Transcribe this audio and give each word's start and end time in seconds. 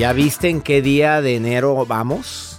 ¿Ya 0.00 0.14
viste 0.14 0.48
en 0.48 0.62
qué 0.62 0.80
día 0.80 1.20
de 1.20 1.36
enero 1.36 1.84
vamos? 1.84 2.58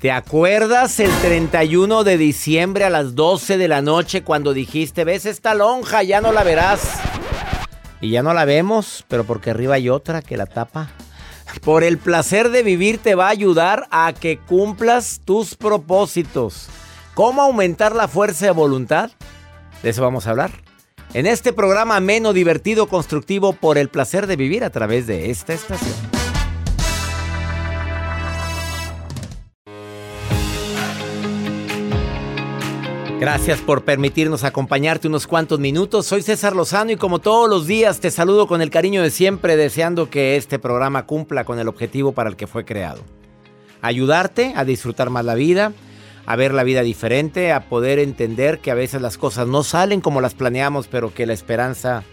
¿Te 0.00 0.10
acuerdas 0.10 0.98
el 0.98 1.12
31 1.22 2.02
de 2.02 2.18
diciembre 2.18 2.84
a 2.84 2.90
las 2.90 3.14
12 3.14 3.58
de 3.58 3.68
la 3.68 3.80
noche 3.80 4.24
cuando 4.24 4.52
dijiste, 4.52 5.04
ves 5.04 5.24
esta 5.24 5.54
lonja, 5.54 6.02
ya 6.02 6.20
no 6.20 6.32
la 6.32 6.42
verás? 6.42 6.98
Y 8.00 8.10
ya 8.10 8.24
no 8.24 8.34
la 8.34 8.44
vemos, 8.44 9.04
pero 9.06 9.22
porque 9.22 9.50
arriba 9.50 9.76
hay 9.76 9.88
otra 9.88 10.20
que 10.20 10.36
la 10.36 10.46
tapa. 10.46 10.90
Por 11.62 11.84
el 11.84 11.96
placer 11.96 12.50
de 12.50 12.64
vivir 12.64 12.98
te 12.98 13.14
va 13.14 13.28
a 13.28 13.30
ayudar 13.30 13.86
a 13.92 14.12
que 14.12 14.40
cumplas 14.40 15.20
tus 15.24 15.54
propósitos. 15.54 16.66
¿Cómo 17.14 17.42
aumentar 17.42 17.94
la 17.94 18.08
fuerza 18.08 18.46
de 18.46 18.50
voluntad? 18.50 19.12
De 19.84 19.90
eso 19.90 20.02
vamos 20.02 20.26
a 20.26 20.30
hablar. 20.30 20.50
En 21.14 21.26
este 21.26 21.52
programa 21.52 21.94
ameno, 21.94 22.32
divertido, 22.32 22.88
constructivo, 22.88 23.52
por 23.52 23.78
el 23.78 23.90
placer 23.90 24.26
de 24.26 24.34
vivir 24.34 24.64
a 24.64 24.70
través 24.70 25.06
de 25.06 25.30
esta 25.30 25.52
estación. 25.52 26.19
Gracias 33.20 33.60
por 33.60 33.84
permitirnos 33.84 34.44
acompañarte 34.44 35.06
unos 35.06 35.26
cuantos 35.26 35.60
minutos. 35.60 36.06
Soy 36.06 36.22
César 36.22 36.56
Lozano 36.56 36.92
y 36.92 36.96
como 36.96 37.18
todos 37.18 37.50
los 37.50 37.66
días 37.66 38.00
te 38.00 38.10
saludo 38.10 38.46
con 38.46 38.62
el 38.62 38.70
cariño 38.70 39.02
de 39.02 39.10
siempre, 39.10 39.58
deseando 39.58 40.08
que 40.08 40.36
este 40.36 40.58
programa 40.58 41.04
cumpla 41.04 41.44
con 41.44 41.58
el 41.58 41.68
objetivo 41.68 42.12
para 42.12 42.30
el 42.30 42.36
que 42.36 42.46
fue 42.46 42.64
creado. 42.64 43.02
Ayudarte 43.82 44.54
a 44.56 44.64
disfrutar 44.64 45.10
más 45.10 45.26
la 45.26 45.34
vida, 45.34 45.74
a 46.24 46.34
ver 46.34 46.54
la 46.54 46.62
vida 46.62 46.80
diferente, 46.80 47.52
a 47.52 47.68
poder 47.68 47.98
entender 47.98 48.60
que 48.60 48.70
a 48.70 48.74
veces 48.74 49.02
las 49.02 49.18
cosas 49.18 49.46
no 49.46 49.64
salen 49.64 50.00
como 50.00 50.22
las 50.22 50.32
planeamos, 50.32 50.88
pero 50.88 51.12
que 51.12 51.26
la 51.26 51.34
esperanza, 51.34 52.04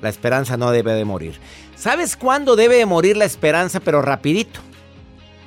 la 0.00 0.08
esperanza 0.08 0.56
no 0.56 0.70
debe 0.70 0.94
de 0.94 1.04
morir. 1.04 1.34
¿Sabes 1.76 2.16
cuándo 2.16 2.56
debe 2.56 2.76
de 2.76 2.86
morir 2.86 3.18
la 3.18 3.26
esperanza, 3.26 3.78
pero 3.80 4.00
rapidito? 4.00 4.60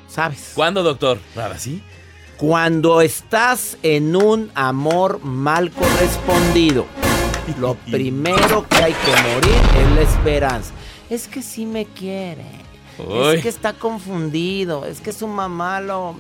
¿Sabes? 0.07 0.51
¿Cuándo, 0.53 0.83
doctor? 0.83 1.17
¿Ahora 1.35 1.57
sí? 1.57 1.81
Cuando 2.37 3.01
estás 3.01 3.77
en 3.83 4.15
un 4.15 4.51
amor 4.55 5.23
mal 5.23 5.71
correspondido, 5.71 6.85
lo 7.59 7.75
primero 7.91 8.67
que 8.67 8.77
hay 8.77 8.93
que 8.93 9.11
morir 9.21 9.61
es 9.77 9.95
la 9.95 10.01
esperanza. 10.01 10.73
Es 11.09 11.27
que 11.27 11.41
sí 11.41 11.65
me 11.65 11.85
quiere. 11.85 12.45
Uy. 12.97 13.35
Es 13.35 13.43
que 13.43 13.49
está 13.49 13.73
confundido. 13.73 14.85
Es 14.85 14.99
que 14.99 15.11
es 15.11 15.21
un 15.21 15.31
mamalo. 15.31 16.15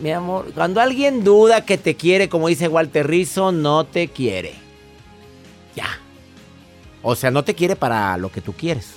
Mi 0.00 0.10
amor, 0.10 0.50
cuando 0.54 0.80
alguien 0.80 1.22
duda 1.22 1.64
que 1.64 1.78
te 1.78 1.94
quiere, 1.94 2.28
como 2.28 2.48
dice 2.48 2.66
Walter 2.66 3.06
Rizzo, 3.06 3.52
no 3.52 3.84
te 3.84 4.08
quiere. 4.08 4.54
Ya. 5.76 6.00
O 7.02 7.14
sea, 7.14 7.30
no 7.30 7.44
te 7.44 7.54
quiere 7.54 7.76
para 7.76 8.16
lo 8.16 8.32
que 8.32 8.40
tú 8.40 8.54
quieres. 8.54 8.94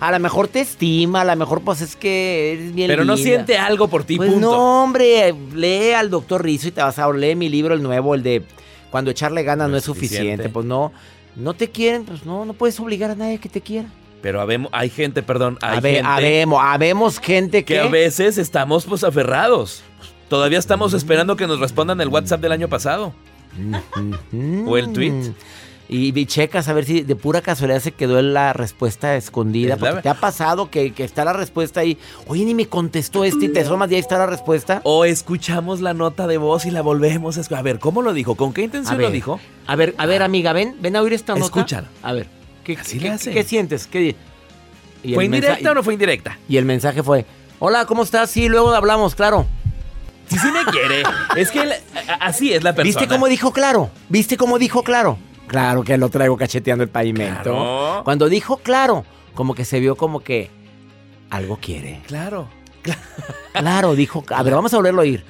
A 0.00 0.10
lo 0.10 0.18
mejor 0.18 0.48
te 0.48 0.60
estima, 0.60 1.20
a 1.20 1.24
lo 1.24 1.36
mejor 1.36 1.60
pues 1.62 1.82
es 1.82 1.94
que 1.94 2.52
eres 2.54 2.74
bien 2.74 2.88
Pero 2.88 3.04
no 3.04 3.16
siente 3.18 3.58
algo 3.58 3.88
por 3.88 4.04
ti, 4.04 4.16
Pues 4.16 4.30
punto. 4.32 4.50
no, 4.50 4.82
hombre, 4.82 5.34
lee 5.54 5.92
al 5.92 6.08
doctor 6.08 6.42
Rizzo 6.42 6.68
y 6.68 6.70
te 6.70 6.80
vas 6.82 6.98
a 6.98 7.12
leer 7.12 7.36
mi 7.36 7.48
libro, 7.50 7.74
el 7.74 7.82
nuevo, 7.82 8.14
el 8.14 8.22
de 8.22 8.42
Cuando 8.90 9.10
echarle 9.10 9.42
ganas 9.42 9.68
no, 9.70 9.76
es 9.76 9.84
suficiente. 9.84 10.48
Pues 10.48 10.64
no, 10.66 10.90
no 11.36 11.52
te 11.54 11.68
quieren, 11.70 12.04
pues 12.04 12.24
no, 12.24 12.44
no 12.46 12.54
puedes 12.54 12.80
obligar 12.80 13.10
a 13.10 13.14
nadie 13.14 13.38
que 13.38 13.48
te 13.50 13.60
quiera. 13.60 13.88
Pero 14.22 14.40
habemos, 14.40 14.70
hay 14.72 14.90
gente, 14.90 15.22
perdón, 15.22 15.58
hay 15.62 15.78
Habe- 15.78 15.92
gente 15.94 16.08
habemos, 16.08 16.60
habemos 16.62 17.18
gente 17.18 17.64
que... 17.64 17.74
que 17.74 17.80
a 17.80 17.86
veces 17.86 18.36
estamos 18.38 18.86
pues 18.86 19.04
aferrados. 19.04 19.82
Todavía 20.28 20.58
estamos 20.58 20.94
esperando 20.94 21.36
que 21.36 21.46
nos 21.46 21.60
respondan 21.60 22.00
el 22.00 22.08
WhatsApp 22.08 22.40
del 22.40 22.52
año 22.52 22.68
pasado. 22.68 23.12
O 24.66 24.76
el 24.76 24.92
tweet. 24.92 25.32
Y, 25.92 26.16
y 26.16 26.26
checas 26.26 26.68
a 26.68 26.72
ver 26.72 26.84
si 26.84 27.02
de 27.02 27.16
pura 27.16 27.40
casualidad 27.42 27.80
se 27.80 27.90
quedó 27.90 28.22
la 28.22 28.52
respuesta 28.52 29.16
escondida. 29.16 29.74
Es 29.74 29.80
la- 29.80 29.88
Porque 29.88 30.02
te 30.02 30.08
ha 30.08 30.14
pasado 30.14 30.70
que, 30.70 30.92
que 30.92 31.02
está 31.02 31.24
la 31.24 31.32
respuesta 31.32 31.80
ahí. 31.80 31.98
Oye, 32.28 32.44
ni 32.44 32.54
me 32.54 32.66
contestó 32.68 33.24
este 33.24 33.46
y 33.46 33.48
te 33.48 33.60
asomas 33.62 33.90
y 33.90 33.94
ahí 33.96 34.00
está 34.00 34.16
la 34.16 34.26
respuesta. 34.26 34.82
O 34.84 35.04
escuchamos 35.04 35.80
la 35.80 35.92
nota 35.92 36.28
de 36.28 36.38
voz 36.38 36.64
y 36.64 36.70
la 36.70 36.80
volvemos 36.82 37.38
a 37.38 37.40
escuchar. 37.40 37.58
A 37.58 37.62
ver, 37.62 37.80
¿cómo 37.80 38.02
lo 38.02 38.12
dijo? 38.12 38.36
¿Con 38.36 38.52
qué 38.52 38.62
intención 38.62 38.96
ver, 38.98 39.06
lo 39.08 39.12
dijo? 39.12 39.40
A 39.66 39.74
ver, 39.74 39.96
a 39.98 40.06
ver, 40.06 40.22
amiga, 40.22 40.52
ven, 40.52 40.76
ven 40.80 40.94
a 40.94 41.02
oír 41.02 41.12
esta 41.12 41.32
nota. 41.34 41.44
Escúchala. 41.46 41.88
A 42.04 42.12
ver, 42.12 42.28
¿qué, 42.62 42.76
Así 42.76 42.98
qué- 42.98 43.04
le 43.06 43.10
hace. 43.10 43.32
qué 43.32 43.42
sientes? 43.42 43.88
¿Qué 43.88 44.14
y 45.02 45.14
¿Fue 45.14 45.24
indirecta 45.24 45.72
o 45.72 45.74
no 45.74 45.82
fue 45.82 45.94
indirecta? 45.94 46.38
Y 46.48 46.56
el 46.56 46.66
mensaje 46.66 47.02
fue, 47.02 47.26
hola, 47.58 47.84
¿cómo 47.86 48.04
estás? 48.04 48.30
Sí, 48.30 48.48
luego 48.48 48.70
hablamos, 48.72 49.16
claro. 49.16 49.44
Si 50.28 50.38
sí 50.38 50.46
me 50.52 50.64
quiere. 50.70 51.02
es 51.36 51.50
que 51.50 51.62
él- 51.62 51.72
así 52.20 52.52
es 52.52 52.62
la 52.62 52.76
persona. 52.76 52.96
¿Viste 53.00 53.12
cómo 53.12 53.26
dijo 53.26 53.52
claro? 53.52 53.90
¿Viste 54.08 54.36
cómo 54.36 54.58
dijo 54.60 54.84
claro? 54.84 55.18
Claro 55.50 55.82
que 55.82 55.98
lo 55.98 56.08
traigo 56.10 56.36
cacheteando 56.36 56.84
el 56.84 56.90
pavimento. 56.90 57.42
Claro. 57.42 58.02
Cuando 58.04 58.28
dijo 58.28 58.58
claro, 58.58 59.04
como 59.34 59.54
que 59.56 59.64
se 59.64 59.80
vio 59.80 59.96
como 59.96 60.20
que 60.20 60.48
algo 61.28 61.56
quiere. 61.60 62.02
Claro. 62.06 62.48
Claro, 63.52 63.96
dijo, 63.96 64.24
a 64.30 64.42
ver, 64.44 64.54
vamos 64.54 64.72
a 64.72 64.76
volverlo 64.76 65.00
a 65.00 65.02
oír. 65.02 65.24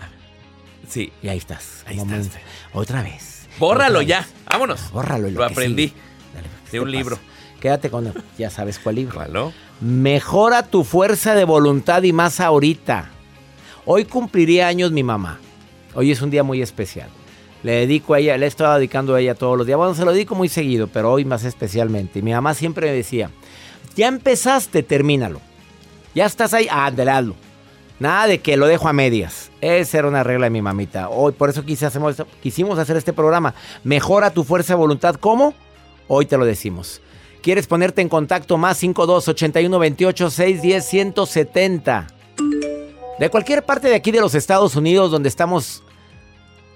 Sí. 0.86 1.10
Y 1.22 1.28
ahí 1.28 1.38
estás. 1.38 1.84
Ahí 1.86 1.98
estás. 1.98 2.28
Otra 2.74 3.02
vez. 3.02 3.48
Bórralo 3.58 4.00
Otra 4.00 4.08
ya. 4.08 4.18
vez. 4.20 4.34
Vámonos. 4.44 4.90
Bórralo. 4.92 5.30
Lo 5.30 5.46
sí. 5.46 5.52
aprendí 5.52 5.92
Dale, 6.34 6.48
¿qué 6.66 6.70
de 6.72 6.80
un 6.80 6.86
pasa? 6.86 6.96
libro. 6.98 7.18
Quédate 7.60 7.90
con, 7.90 8.12
ya 8.38 8.50
sabes 8.50 8.78
cuál 8.78 8.96
libro. 8.96 9.14
¿Cuál, 9.14 9.32
no? 9.32 9.52
Mejora 9.80 10.64
tu 10.64 10.84
fuerza 10.84 11.34
de 11.34 11.44
voluntad 11.44 12.02
y 12.02 12.12
más 12.12 12.40
ahorita. 12.40 13.08
Hoy 13.86 14.04
cumpliría 14.04 14.68
años 14.68 14.92
mi 14.92 15.02
mamá. 15.02 15.38
Hoy 15.94 16.10
es 16.10 16.20
un 16.22 16.30
día 16.30 16.42
muy 16.42 16.60
especial. 16.62 17.08
Le 17.62 17.72
dedico 17.72 18.14
a 18.14 18.18
ella, 18.18 18.38
le 18.38 18.46
he 18.46 18.48
estado 18.48 18.74
dedicando 18.76 19.14
a 19.14 19.20
ella 19.20 19.34
todos 19.34 19.56
los 19.58 19.66
días. 19.66 19.76
Bueno, 19.76 19.94
se 19.94 20.04
lo 20.04 20.12
dedico 20.12 20.34
muy 20.34 20.48
seguido, 20.48 20.86
pero 20.86 21.12
hoy 21.12 21.24
más 21.24 21.44
especialmente. 21.44 22.20
Y 22.20 22.22
mi 22.22 22.32
mamá 22.32 22.54
siempre 22.54 22.86
me 22.86 22.96
decía, 22.96 23.30
ya 23.96 24.08
empezaste, 24.08 24.82
termínalo. 24.82 25.40
Ya 26.14 26.26
estás 26.26 26.54
ahí, 26.54 26.66
ándale. 26.70 27.34
Nada 27.98 28.26
de 28.26 28.38
que 28.38 28.56
lo 28.56 28.66
dejo 28.66 28.88
a 28.88 28.94
medias. 28.94 29.50
Esa 29.60 29.98
era 29.98 30.08
una 30.08 30.24
regla 30.24 30.46
de 30.46 30.50
mi 30.50 30.62
mamita. 30.62 31.10
Hoy, 31.10 31.32
por 31.32 31.50
eso 31.50 31.64
quisimos 31.64 32.78
hacer 32.78 32.96
este 32.96 33.12
programa. 33.12 33.54
Mejora 33.84 34.30
tu 34.30 34.42
fuerza 34.42 34.72
de 34.72 34.78
voluntad. 34.78 35.16
¿Cómo? 35.16 35.52
Hoy 36.08 36.24
te 36.24 36.38
lo 36.38 36.46
decimos. 36.46 37.02
¿Quieres 37.42 37.66
ponerte 37.66 38.00
en 38.00 38.08
contacto? 38.08 38.56
Más 38.56 38.78
52 38.78 39.28
81 39.28 39.78
28 39.78 40.30
610 40.30 40.84
170. 40.84 42.06
De 43.18 43.28
cualquier 43.28 43.64
parte 43.64 43.88
de 43.88 43.94
aquí 43.94 44.10
de 44.10 44.20
los 44.20 44.34
Estados 44.34 44.76
Unidos, 44.76 45.10
donde 45.10 45.28
estamos 45.28 45.82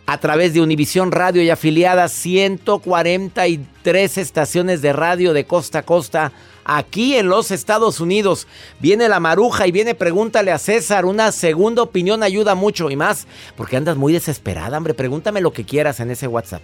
a 0.07 0.19
través 0.19 0.53
de 0.53 0.61
Univisión 0.61 1.13
Radio 1.13 1.43
y 1.43 1.51
afiliadas 1.51 2.13
143 2.13 4.19
estaciones 4.19 4.83
de 4.83 4.93
radio 4.93 5.33
de 5.33 5.47
costa 5.47 5.81
a 5.81 5.83
costa, 5.83 6.33
aquí 6.65 7.17
en 7.17 7.29
los 7.29 7.51
Estados 7.51 8.01
Unidos. 8.01 8.47
Viene 8.81 9.09
la 9.09 9.21
maruja 9.21 9.67
y 9.67 9.73
viene 9.73 9.95
pregúntale 9.95 10.53
a 10.53 10.59
César. 10.59 11.07
Una 11.07 11.33
segunda 11.33 11.83
opinión 11.83 12.23
ayuda 12.23 12.55
mucho 12.55 12.91
y 12.91 12.97
más, 12.97 13.27
porque 13.57 13.77
andas 13.77 13.97
muy 13.97 14.13
desesperada, 14.13 14.77
hombre. 14.77 14.95
Pregúntame 14.95 15.41
lo 15.41 15.53
que 15.53 15.65
quieras 15.65 16.01
en 16.01 16.11
ese 16.11 16.27
WhatsApp. 16.27 16.63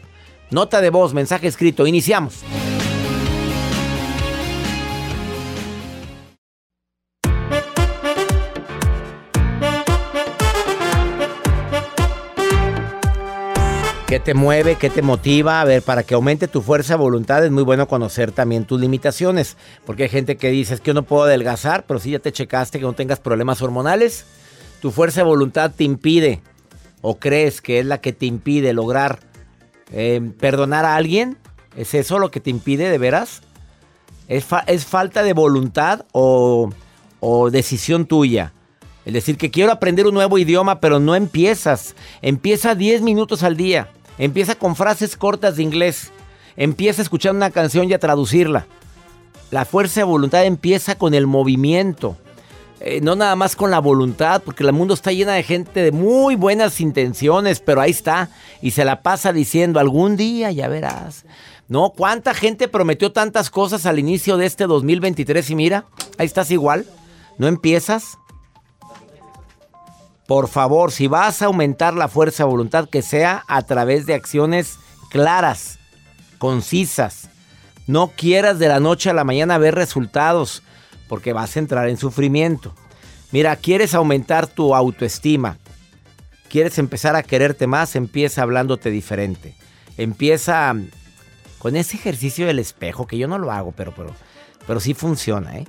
Nota 0.51 0.81
de 0.81 0.91
voz, 0.91 1.15
mensaje 1.15 1.47
escrito. 1.47 1.87
Iniciamos. 1.87 2.43
¿Qué 14.11 14.19
te 14.19 14.35
mueve? 14.35 14.75
¿Qué 14.75 14.91
te 14.91 15.03
motiva? 15.03 15.61
A 15.61 15.65
ver, 15.65 15.83
para 15.83 16.03
que 16.03 16.15
aumente 16.15 16.49
tu 16.49 16.63
fuerza 16.63 16.95
de 16.95 16.99
voluntad 16.99 17.45
es 17.45 17.53
muy 17.53 17.63
bueno 17.63 17.87
conocer 17.87 18.33
también 18.33 18.65
tus 18.65 18.81
limitaciones. 18.81 19.57
Porque 19.87 20.03
hay 20.03 20.09
gente 20.09 20.37
que 20.37 20.51
dice 20.51 20.75
es 20.75 20.81
que 20.81 20.89
yo 20.89 20.95
no 20.95 21.05
puedo 21.05 21.23
adelgazar, 21.23 21.85
pero 21.87 22.01
si 22.01 22.11
ya 22.11 22.19
te 22.19 22.33
checaste 22.33 22.81
que 22.81 22.85
no 22.85 22.93
tengas 22.95 23.21
problemas 23.21 23.63
hormonales, 23.63 24.25
tu 24.81 24.91
fuerza 24.91 25.21
de 25.21 25.27
voluntad 25.29 25.71
te 25.71 25.85
impide 25.85 26.43
o 27.03 27.21
crees 27.21 27.61
que 27.61 27.79
es 27.79 27.87
la 27.87 28.01
que 28.01 28.13
te 28.13 28.27
impide 28.27 28.73
lograr 28.73 29.21
eh, 29.93 30.21
perdonar 30.41 30.85
a 30.87 30.97
alguien. 30.97 31.39
¿Es 31.77 31.95
eso 31.95 32.19
lo 32.19 32.33
que 32.33 32.41
te 32.41 32.51
impide 32.51 32.91
de 32.91 32.99
veras? 32.99 33.43
¿Es, 34.27 34.45
es 34.67 34.87
falta 34.87 35.23
de 35.23 35.35
voluntad 35.35 36.05
o, 36.11 36.71
o 37.21 37.51
decisión 37.53 38.07
tuya? 38.07 38.55
Es 39.05 39.13
decir, 39.13 39.37
que 39.37 39.53
quiero 39.53 39.71
aprender 39.71 40.09
un 40.09 40.15
nuevo 40.15 40.37
idioma, 40.37 40.81
pero 40.81 40.99
no 40.99 41.15
empiezas. 41.15 41.95
Empieza 42.23 42.75
10 42.75 43.03
minutos 43.03 43.45
al 43.45 43.57
día. 43.57 43.89
Empieza 44.21 44.55
con 44.55 44.77
frases 44.77 45.17
cortas 45.17 45.57
de 45.57 45.63
inglés. 45.63 46.13
Empieza 46.55 47.01
escuchando 47.01 47.39
una 47.39 47.51
canción 47.51 47.89
y 47.89 47.95
a 47.95 47.99
traducirla. 47.99 48.67
La 49.51 49.65
fuerza 49.65 50.01
de 50.01 50.05
voluntad 50.05 50.45
empieza 50.45 50.95
con 50.95 51.15
el 51.15 51.27
movimiento. 51.27 52.19
Eh, 52.81 53.01
no 53.01 53.17
nada 53.17 53.35
más 53.35 53.57
con 53.57 53.71
la 53.71 53.79
voluntad, 53.79 54.43
porque 54.45 54.63
el 54.63 54.75
mundo 54.75 54.93
está 54.93 55.11
llena 55.11 55.33
de 55.33 55.43
gente 55.43 55.83
de 55.83 55.91
muy 55.91 56.37
buenas 56.37 56.83
intenciones, 56.83 57.61
pero 57.61 57.81
ahí 57.81 57.93
está. 57.93 58.29
Y 58.61 58.73
se 58.73 58.85
la 58.85 59.01
pasa 59.01 59.33
diciendo, 59.33 59.81
algún 59.81 60.19
día 60.19 60.51
ya 60.53 60.69
verás. 60.69 61.25
No, 61.69 61.95
¿cuánta 61.97 62.35
gente 62.35 62.69
prometió 62.69 63.13
tantas 63.13 63.49
cosas 63.49 63.87
al 63.87 63.99
inicio 63.99 64.37
de 64.37 64.45
este 64.45 64.67
2023? 64.67 65.49
Y 65.49 65.55
mira, 65.55 65.87
ahí 66.19 66.27
estás 66.27 66.51
igual. 66.51 66.85
¿No 67.39 67.47
empiezas? 67.47 68.19
Por 70.31 70.47
favor, 70.47 70.93
si 70.93 71.09
vas 71.09 71.43
a 71.43 71.47
aumentar 71.47 71.95
la 71.95 72.07
fuerza 72.07 72.45
de 72.45 72.51
voluntad, 72.51 72.89
que 72.89 73.03
sea 73.03 73.43
a 73.49 73.63
través 73.63 74.07
de 74.07 74.15
acciones 74.15 74.79
claras, 75.11 75.81
concisas. 76.39 77.31
No 77.89 78.13
quieras 78.15 78.61
de 78.61 78.69
la 78.69 78.79
noche 78.79 79.11
a 79.11 79.13
la 79.13 79.25
mañana 79.25 79.59
ver 79.59 79.75
resultados, 79.75 80.63
porque 81.09 81.33
vas 81.33 81.57
a 81.57 81.59
entrar 81.59 81.89
en 81.89 81.97
sufrimiento. 81.97 82.73
Mira, 83.33 83.57
quieres 83.57 83.93
aumentar 83.93 84.47
tu 84.47 84.73
autoestima. 84.73 85.59
Quieres 86.49 86.79
empezar 86.79 87.17
a 87.17 87.25
quererte 87.25 87.67
más, 87.67 87.97
empieza 87.97 88.43
hablándote 88.43 88.93
diferente. 88.93 89.57
Empieza 89.97 90.77
con 91.59 91.75
ese 91.75 91.97
ejercicio 91.97 92.47
del 92.47 92.61
espejo, 92.61 93.09
que 93.09 93.19
yo 93.19 93.27
no 93.27 93.39
lo 93.39 93.51
hago, 93.51 93.73
pero, 93.73 93.93
pero, 93.97 94.15
pero 94.65 94.79
sí 94.79 94.95
funciona, 94.95 95.59
¿eh? 95.59 95.67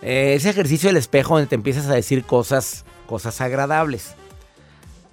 Eh, 0.00 0.32
ese 0.36 0.48
ejercicio 0.48 0.88
del 0.88 0.96
espejo 0.96 1.34
donde 1.34 1.50
te 1.50 1.54
empiezas 1.54 1.84
a 1.88 1.94
decir 1.94 2.24
cosas 2.24 2.86
cosas 3.08 3.40
agradables. 3.40 4.14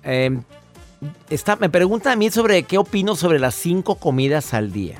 Em, 0.03 0.43
me 1.59 1.69
preguntan 1.69 2.13
a 2.13 2.15
mí 2.15 2.29
sobre 2.29 2.63
qué 2.63 2.77
opino 2.77 3.15
sobre 3.15 3.39
las 3.39 3.55
cinco 3.55 3.95
comidas 3.95 4.53
al 4.53 4.71
día. 4.71 4.99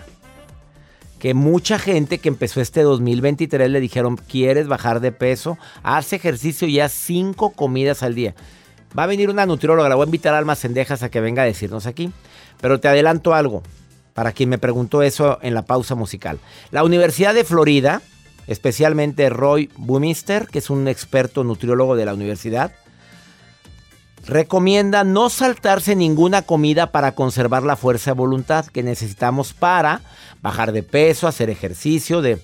Que 1.19 1.33
mucha 1.33 1.77
gente 1.77 2.19
que 2.19 2.29
empezó 2.29 2.61
este 2.61 2.81
2023 2.81 3.69
le 3.69 3.79
dijeron, 3.79 4.17
¿quieres 4.17 4.67
bajar 4.67 4.99
de 4.99 5.11
peso? 5.11 5.57
Haz 5.83 6.13
ejercicio 6.13 6.67
y 6.67 6.79
haz 6.79 6.93
cinco 6.93 7.51
comidas 7.51 8.01
al 8.01 8.15
día. 8.15 8.33
Va 8.97 9.03
a 9.03 9.07
venir 9.07 9.29
una 9.29 9.45
nutrióloga, 9.45 9.89
la 9.89 9.95
voy 9.95 10.03
a 10.03 10.07
invitar 10.07 10.33
a 10.33 10.37
Alma 10.37 10.55
Cendejas 10.55 11.03
a 11.03 11.09
que 11.09 11.21
venga 11.21 11.43
a 11.43 11.45
decirnos 11.45 11.85
aquí. 11.85 12.11
Pero 12.61 12.79
te 12.79 12.87
adelanto 12.87 13.33
algo, 13.33 13.63
para 14.13 14.31
quien 14.31 14.49
me 14.49 14.57
preguntó 14.57 15.01
eso 15.01 15.39
en 15.41 15.53
la 15.53 15.63
pausa 15.63 15.95
musical. 15.95 16.39
La 16.71 16.83
Universidad 16.83 17.33
de 17.33 17.43
Florida, 17.43 18.01
especialmente 18.47 19.29
Roy 19.29 19.69
Bumister, 19.75 20.47
que 20.47 20.59
es 20.59 20.69
un 20.69 20.87
experto 20.87 21.43
nutriólogo 21.43 21.95
de 21.95 22.05
la 22.05 22.13
universidad, 22.13 22.71
Recomienda 24.27 25.03
no 25.03 25.29
saltarse 25.29 25.95
ninguna 25.95 26.41
comida 26.41 26.91
para 26.91 27.13
conservar 27.13 27.61
la 27.61 27.75
fuerza 27.75 28.11
de 28.11 28.17
voluntad 28.17 28.65
que 28.65 28.81
necesitamos 28.81 29.53
para 29.53 30.01
bajar 30.41 30.71
de 30.71 30.81
peso, 30.81 31.27
hacer 31.27 31.51
ejercicio, 31.51 32.21
de 32.21 32.41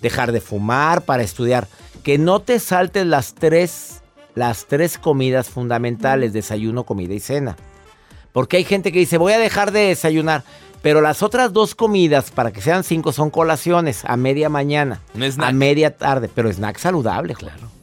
dejar 0.00 0.30
de 0.30 0.40
fumar, 0.40 1.02
para 1.02 1.24
estudiar. 1.24 1.66
Que 2.04 2.18
no 2.18 2.40
te 2.40 2.60
saltes 2.60 3.04
las 3.06 3.34
tres, 3.34 4.02
las 4.36 4.66
tres 4.66 4.96
comidas 4.96 5.48
fundamentales, 5.48 6.32
desayuno, 6.32 6.84
comida 6.84 7.14
y 7.14 7.20
cena. 7.20 7.56
Porque 8.32 8.58
hay 8.58 8.64
gente 8.64 8.92
que 8.92 9.00
dice, 9.00 9.18
voy 9.18 9.32
a 9.32 9.38
dejar 9.38 9.72
de 9.72 9.88
desayunar. 9.88 10.44
Pero 10.82 11.00
las 11.00 11.22
otras 11.22 11.52
dos 11.52 11.74
comidas, 11.74 12.30
para 12.30 12.52
que 12.52 12.60
sean 12.60 12.84
cinco, 12.84 13.10
son 13.12 13.30
colaciones 13.30 14.04
a 14.04 14.16
media 14.16 14.48
mañana, 14.48 15.00
a 15.38 15.52
media 15.52 15.96
tarde. 15.96 16.30
Pero 16.32 16.52
snack 16.52 16.78
saludable, 16.78 17.34
claro. 17.34 17.73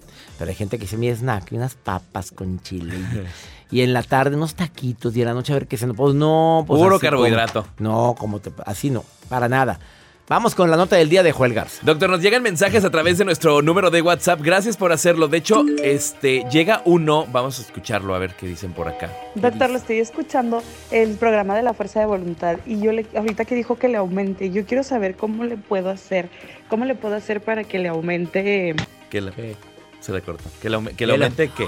Pero 0.41 0.49
hay 0.49 0.55
gente 0.55 0.79
que 0.79 0.85
dice 0.85 0.97
mi 0.97 1.07
snack, 1.07 1.51
unas 1.51 1.75
papas 1.75 2.31
con 2.31 2.59
chile. 2.61 2.95
y 3.71 3.81
en 3.81 3.93
la 3.93 4.01
tarde 4.01 4.35
unos 4.35 4.55
taquitos 4.55 5.15
y 5.15 5.21
en 5.21 5.27
la 5.27 5.35
noche 5.35 5.53
a 5.53 5.55
ver 5.57 5.67
qué 5.67 5.77
se 5.77 5.85
Pues 5.93 6.15
no, 6.15 6.63
pues 6.65 6.81
Puro 6.81 6.99
carbohidrato. 6.99 7.67
no, 7.77 8.15
como 8.17 8.39
te, 8.39 8.51
así 8.65 8.89
no, 8.89 9.05
para 9.29 9.47
nada. 9.47 9.79
Vamos 10.27 10.55
con 10.55 10.71
la 10.71 10.77
nota 10.77 10.95
del 10.95 11.09
día 11.09 11.21
de 11.21 11.31
Joel 11.31 11.53
Garza. 11.53 11.79
Doctor, 11.83 12.09
nos 12.09 12.21
llegan 12.21 12.41
mensajes 12.41 12.83
a 12.83 12.89
través 12.89 13.19
de 13.19 13.25
nuestro 13.25 13.61
número 13.61 13.91
de 13.91 14.01
WhatsApp. 14.01 14.41
Gracias 14.41 14.77
por 14.77 14.91
hacerlo. 14.91 15.27
De 15.27 15.37
hecho, 15.37 15.63
este 15.83 16.43
llega 16.49 16.81
uno. 16.85 17.27
Vamos 17.31 17.59
a 17.59 17.61
escucharlo 17.61 18.15
a 18.15 18.17
ver 18.17 18.33
qué 18.33 18.47
dicen 18.47 18.73
por 18.73 18.87
acá. 18.87 19.11
Doctor, 19.35 19.69
lo 19.69 19.77
estoy 19.77 19.99
escuchando 19.99 20.63
el 20.89 21.17
programa 21.17 21.55
de 21.55 21.61
la 21.61 21.75
fuerza 21.75 21.99
de 21.99 22.07
voluntad 22.07 22.57
y 22.65 22.81
yo 22.81 22.93
le, 22.93 23.05
ahorita 23.15 23.45
que 23.45 23.53
dijo 23.53 23.75
que 23.75 23.89
le 23.89 23.97
aumente, 23.97 24.49
yo 24.49 24.65
quiero 24.65 24.81
saber 24.81 25.15
cómo 25.15 25.43
le 25.43 25.57
puedo 25.57 25.91
hacer, 25.91 26.29
cómo 26.67 26.85
le 26.85 26.95
puedo 26.95 27.13
hacer 27.13 27.41
para 27.41 27.63
que 27.63 27.77
le 27.77 27.89
aumente. 27.89 28.75
Que 29.11 29.21
le... 29.21 29.55
Se 30.01 30.11
le 30.11 30.21
corta. 30.21 30.49
¿Que 30.61 30.69
le, 30.69 30.83
que 30.95 31.05
le 31.05 31.13
aumente 31.13 31.49
qué? 31.55 31.67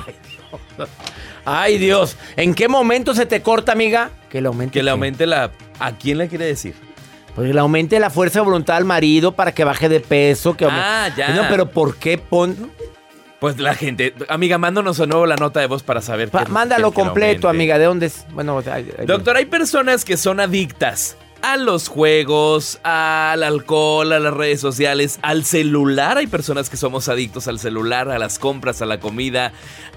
Ay, 1.46 1.78
Dios. 1.78 2.18
¿En 2.36 2.54
qué 2.54 2.68
momento 2.68 3.14
se 3.14 3.26
te 3.26 3.42
corta, 3.42 3.72
amiga? 3.72 4.10
Que 4.30 4.42
le 4.42 4.48
aumente. 4.48 4.74
Que 4.74 4.84
le 4.84 4.92
aumente 4.92 5.26
la. 5.26 5.52
¿A 5.80 5.92
quién 5.94 6.18
le 6.18 6.28
quiere 6.28 6.46
decir? 6.46 6.74
Pues 7.36 7.48
que 7.48 7.54
le 7.54 7.60
aumente 7.60 8.00
la 8.00 8.10
fuerza 8.10 8.40
de 8.40 8.46
voluntad 8.46 8.78
al 8.78 8.86
marido 8.86 9.34
para 9.34 9.54
que 9.54 9.64
baje 9.64 9.88
de 9.88 10.00
peso. 10.00 10.58
Que 10.58 10.66
ah, 10.66 11.10
ya. 11.16 11.30
No, 11.30 11.44
pero 11.48 11.70
¿por 11.70 11.96
qué 11.98 12.18
pon.? 12.18 12.72
Pues 13.40 13.60
la 13.60 13.76
gente, 13.76 14.14
amiga, 14.30 14.58
mándanos 14.58 14.98
de 14.98 15.06
nuevo 15.06 15.26
la 15.26 15.36
nota 15.36 15.60
de 15.60 15.68
voz 15.68 15.84
para 15.84 16.02
saber. 16.02 16.32
mándalo 16.50 16.92
completo, 16.92 17.50
amiga. 17.50 17.78
¿De 17.78 17.86
dónde 17.86 18.06
es? 18.08 18.26
Bueno, 18.32 18.62
doctor, 19.06 19.36
hay 19.36 19.46
personas 19.46 20.06
que 20.06 20.18
son 20.18 20.40
adictas 20.40 21.18
a 21.44 21.58
los 21.58 21.90
juegos, 21.90 22.80
al 22.84 23.44
alcohol, 23.44 24.14
a 24.14 24.20
las 24.20 24.34
redes 24.34 24.62
sociales, 24.62 25.20
al 25.22 25.44
celular. 25.44 26.18
Hay 26.18 26.28
personas 26.28 26.70
que 26.70 26.78
somos 26.78 27.10
adictos 27.10 27.50
al 27.50 27.60
celular, 27.60 28.10
a 28.10 28.18
las 28.18 28.40
compras, 28.40 28.82
a 28.82 28.86
la 28.86 29.02
comida, 29.02 29.52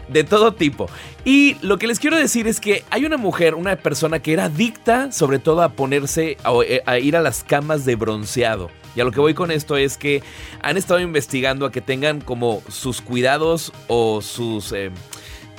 de 0.09 0.25
todo 0.25 0.55
tipo. 0.55 0.91
Y 1.25 1.57
lo 1.63 1.79
que 1.79 1.87
les 1.87 2.01
quiero 2.01 2.17
decir 2.17 2.49
es 2.49 2.59
que 2.61 2.85
hay 2.91 3.05
una 3.05 3.17
mujer, 3.17 3.55
una 3.55 3.77
persona 3.77 4.19
que 4.19 4.33
era 4.33 4.47
adicta 4.47 5.13
sobre 5.13 5.39
todo 5.39 5.63
a 5.63 5.71
ponerse, 5.71 6.37
a, 6.85 6.99
ir 6.99 7.17
a 7.17 7.23
las 7.23 7.45
camas 7.45 7.85
de 7.85 7.95
bronceado. 7.95 8.69
Y 8.97 9.01
a 9.01 9.05
lo 9.05 9.13
que 9.13 9.21
voy 9.21 9.35
con 9.35 9.53
esto 9.53 9.77
es 9.77 9.97
que 9.97 10.25
han 10.63 10.77
estado 10.77 10.99
investigando 10.99 11.65
a 11.65 11.71
que 11.71 11.81
tengan 11.81 12.21
como 12.21 12.61
sus 12.69 13.01
cuidados 13.01 13.73
o 13.87 14.21
sus... 14.21 14.73
Eh, 14.73 14.91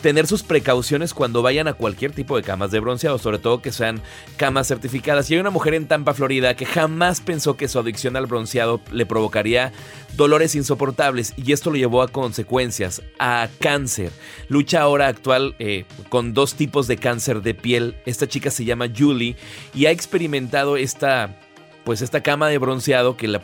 tener 0.08 0.26
sus 0.26 0.42
precauciones 0.42 1.14
cuando 1.14 1.42
vayan 1.42 1.68
a 1.68 1.74
cualquier 1.74 2.14
tipo 2.14 2.38
de 2.38 2.42
camas 2.42 2.72
de 2.72 2.80
bronceado, 2.80 3.18
sobre 3.18 3.40
todo 3.40 3.62
que 3.62 3.74
sean 3.74 4.02
camas 4.38 4.70
certificadas. 4.70 5.30
Y 5.30 5.34
hay 5.34 5.42
una 5.42 5.50
mujer 5.50 5.74
en 5.74 5.86
Tampa, 5.86 6.14
Florida, 6.14 6.56
que 6.56 6.66
jamás 6.66 7.20
pensó 7.20 7.58
que 7.58 7.68
su 7.68 7.78
adicción 7.78 8.16
al 8.16 8.26
bronceado 8.26 8.80
le 8.94 9.06
provocaría 9.06 9.74
dolores 10.16 10.56
insoportables 10.56 11.34
y 11.36 11.52
esto 11.52 11.72
lo 11.72 11.76
llevó 11.76 12.02
a 12.02 12.08
consecuencias, 12.08 13.02
a 13.20 13.50
cáncer. 13.60 14.14
Lucha 14.48 14.80
ahora 14.80 15.10
actual 15.10 15.58
eh, 15.60 15.84
con 16.08 16.34
dos 16.34 16.54
tipos 16.54 16.88
de 16.88 16.96
cáncer 16.96 17.42
de 17.42 17.54
piel. 17.54 17.98
Esta 18.06 18.30
chica 18.30 18.50
se 18.50 18.64
llama 18.64 18.88
Julie 18.98 19.36
y 19.74 19.88
ha 19.88 19.92
experimentado 19.92 20.78
esta, 20.78 21.38
pues 21.84 22.02
esta 22.02 22.24
cama 22.24 22.48
de 22.48 22.60
bronceado 22.60 23.18
que 23.18 23.28
la 23.28 23.42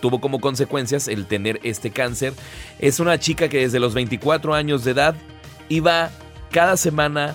tuvo 0.00 0.20
como 0.20 0.40
consecuencias 0.40 1.08
el 1.08 1.26
tener 1.26 1.58
este 1.64 1.90
cáncer. 1.90 2.34
Es 2.78 3.00
una 3.00 3.18
chica 3.18 3.48
que 3.48 3.58
desde 3.58 3.80
los 3.80 3.94
24 3.94 4.54
años 4.54 4.84
de 4.84 4.92
edad 4.92 5.16
iba 5.68 6.10
cada 6.50 6.76
semana 6.76 7.34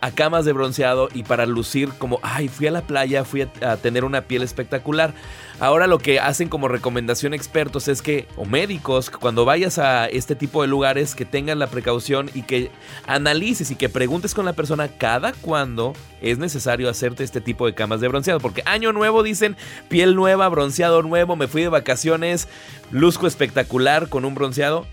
a 0.00 0.10
camas 0.10 0.44
de 0.44 0.52
bronceado 0.52 1.08
y 1.12 1.22
para 1.22 1.46
lucir 1.46 1.90
como, 1.98 2.20
ay, 2.22 2.48
fui 2.48 2.66
a 2.66 2.70
la 2.70 2.82
playa, 2.82 3.24
fui 3.24 3.42
a, 3.42 3.76
tener 3.76 4.04
una 4.04 4.22
piel 4.22 4.42
espectacular. 4.42 5.12
Ahora 5.60 5.86
lo 5.88 5.98
que 5.98 6.20
hacen 6.20 6.48
como 6.48 6.68
recomendación 6.68 7.34
expertos 7.34 7.88
es 7.88 8.00
que, 8.00 8.28
o 8.36 8.44
médicos, 8.44 9.10
cuando 9.10 9.44
vayas 9.44 9.78
a 9.78 10.06
este 10.06 10.36
tipo 10.36 10.62
de 10.62 10.68
lugares, 10.68 11.14
que 11.14 11.24
tengan 11.24 11.58
la 11.58 11.66
precaución 11.66 12.30
y 12.32 12.42
que 12.42 12.70
analices 13.06 13.70
y 13.70 13.76
que 13.76 13.88
preguntes 13.88 14.34
con 14.34 14.44
la 14.44 14.52
persona 14.52 14.88
cada 14.88 15.32
cuándo 15.32 15.94
es 16.20 16.38
necesario 16.38 16.88
hacerte 16.88 17.24
este 17.24 17.40
tipo 17.40 17.66
de 17.66 17.74
camas 17.74 18.00
de 18.00 18.08
bronceado. 18.08 18.38
Porque 18.38 18.62
año 18.66 18.92
nuevo 18.92 19.22
dicen, 19.22 19.56
piel 19.88 20.14
nueva, 20.14 20.48
bronceado 20.48 21.02
nuevo, 21.02 21.34
me 21.34 21.48
fui 21.48 21.62
de 21.62 21.68
vacaciones, 21.68 22.48
luzco 22.92 23.26
espectacular 23.26 24.08
con 24.08 24.24
un 24.24 24.34
bronceado. 24.34 24.86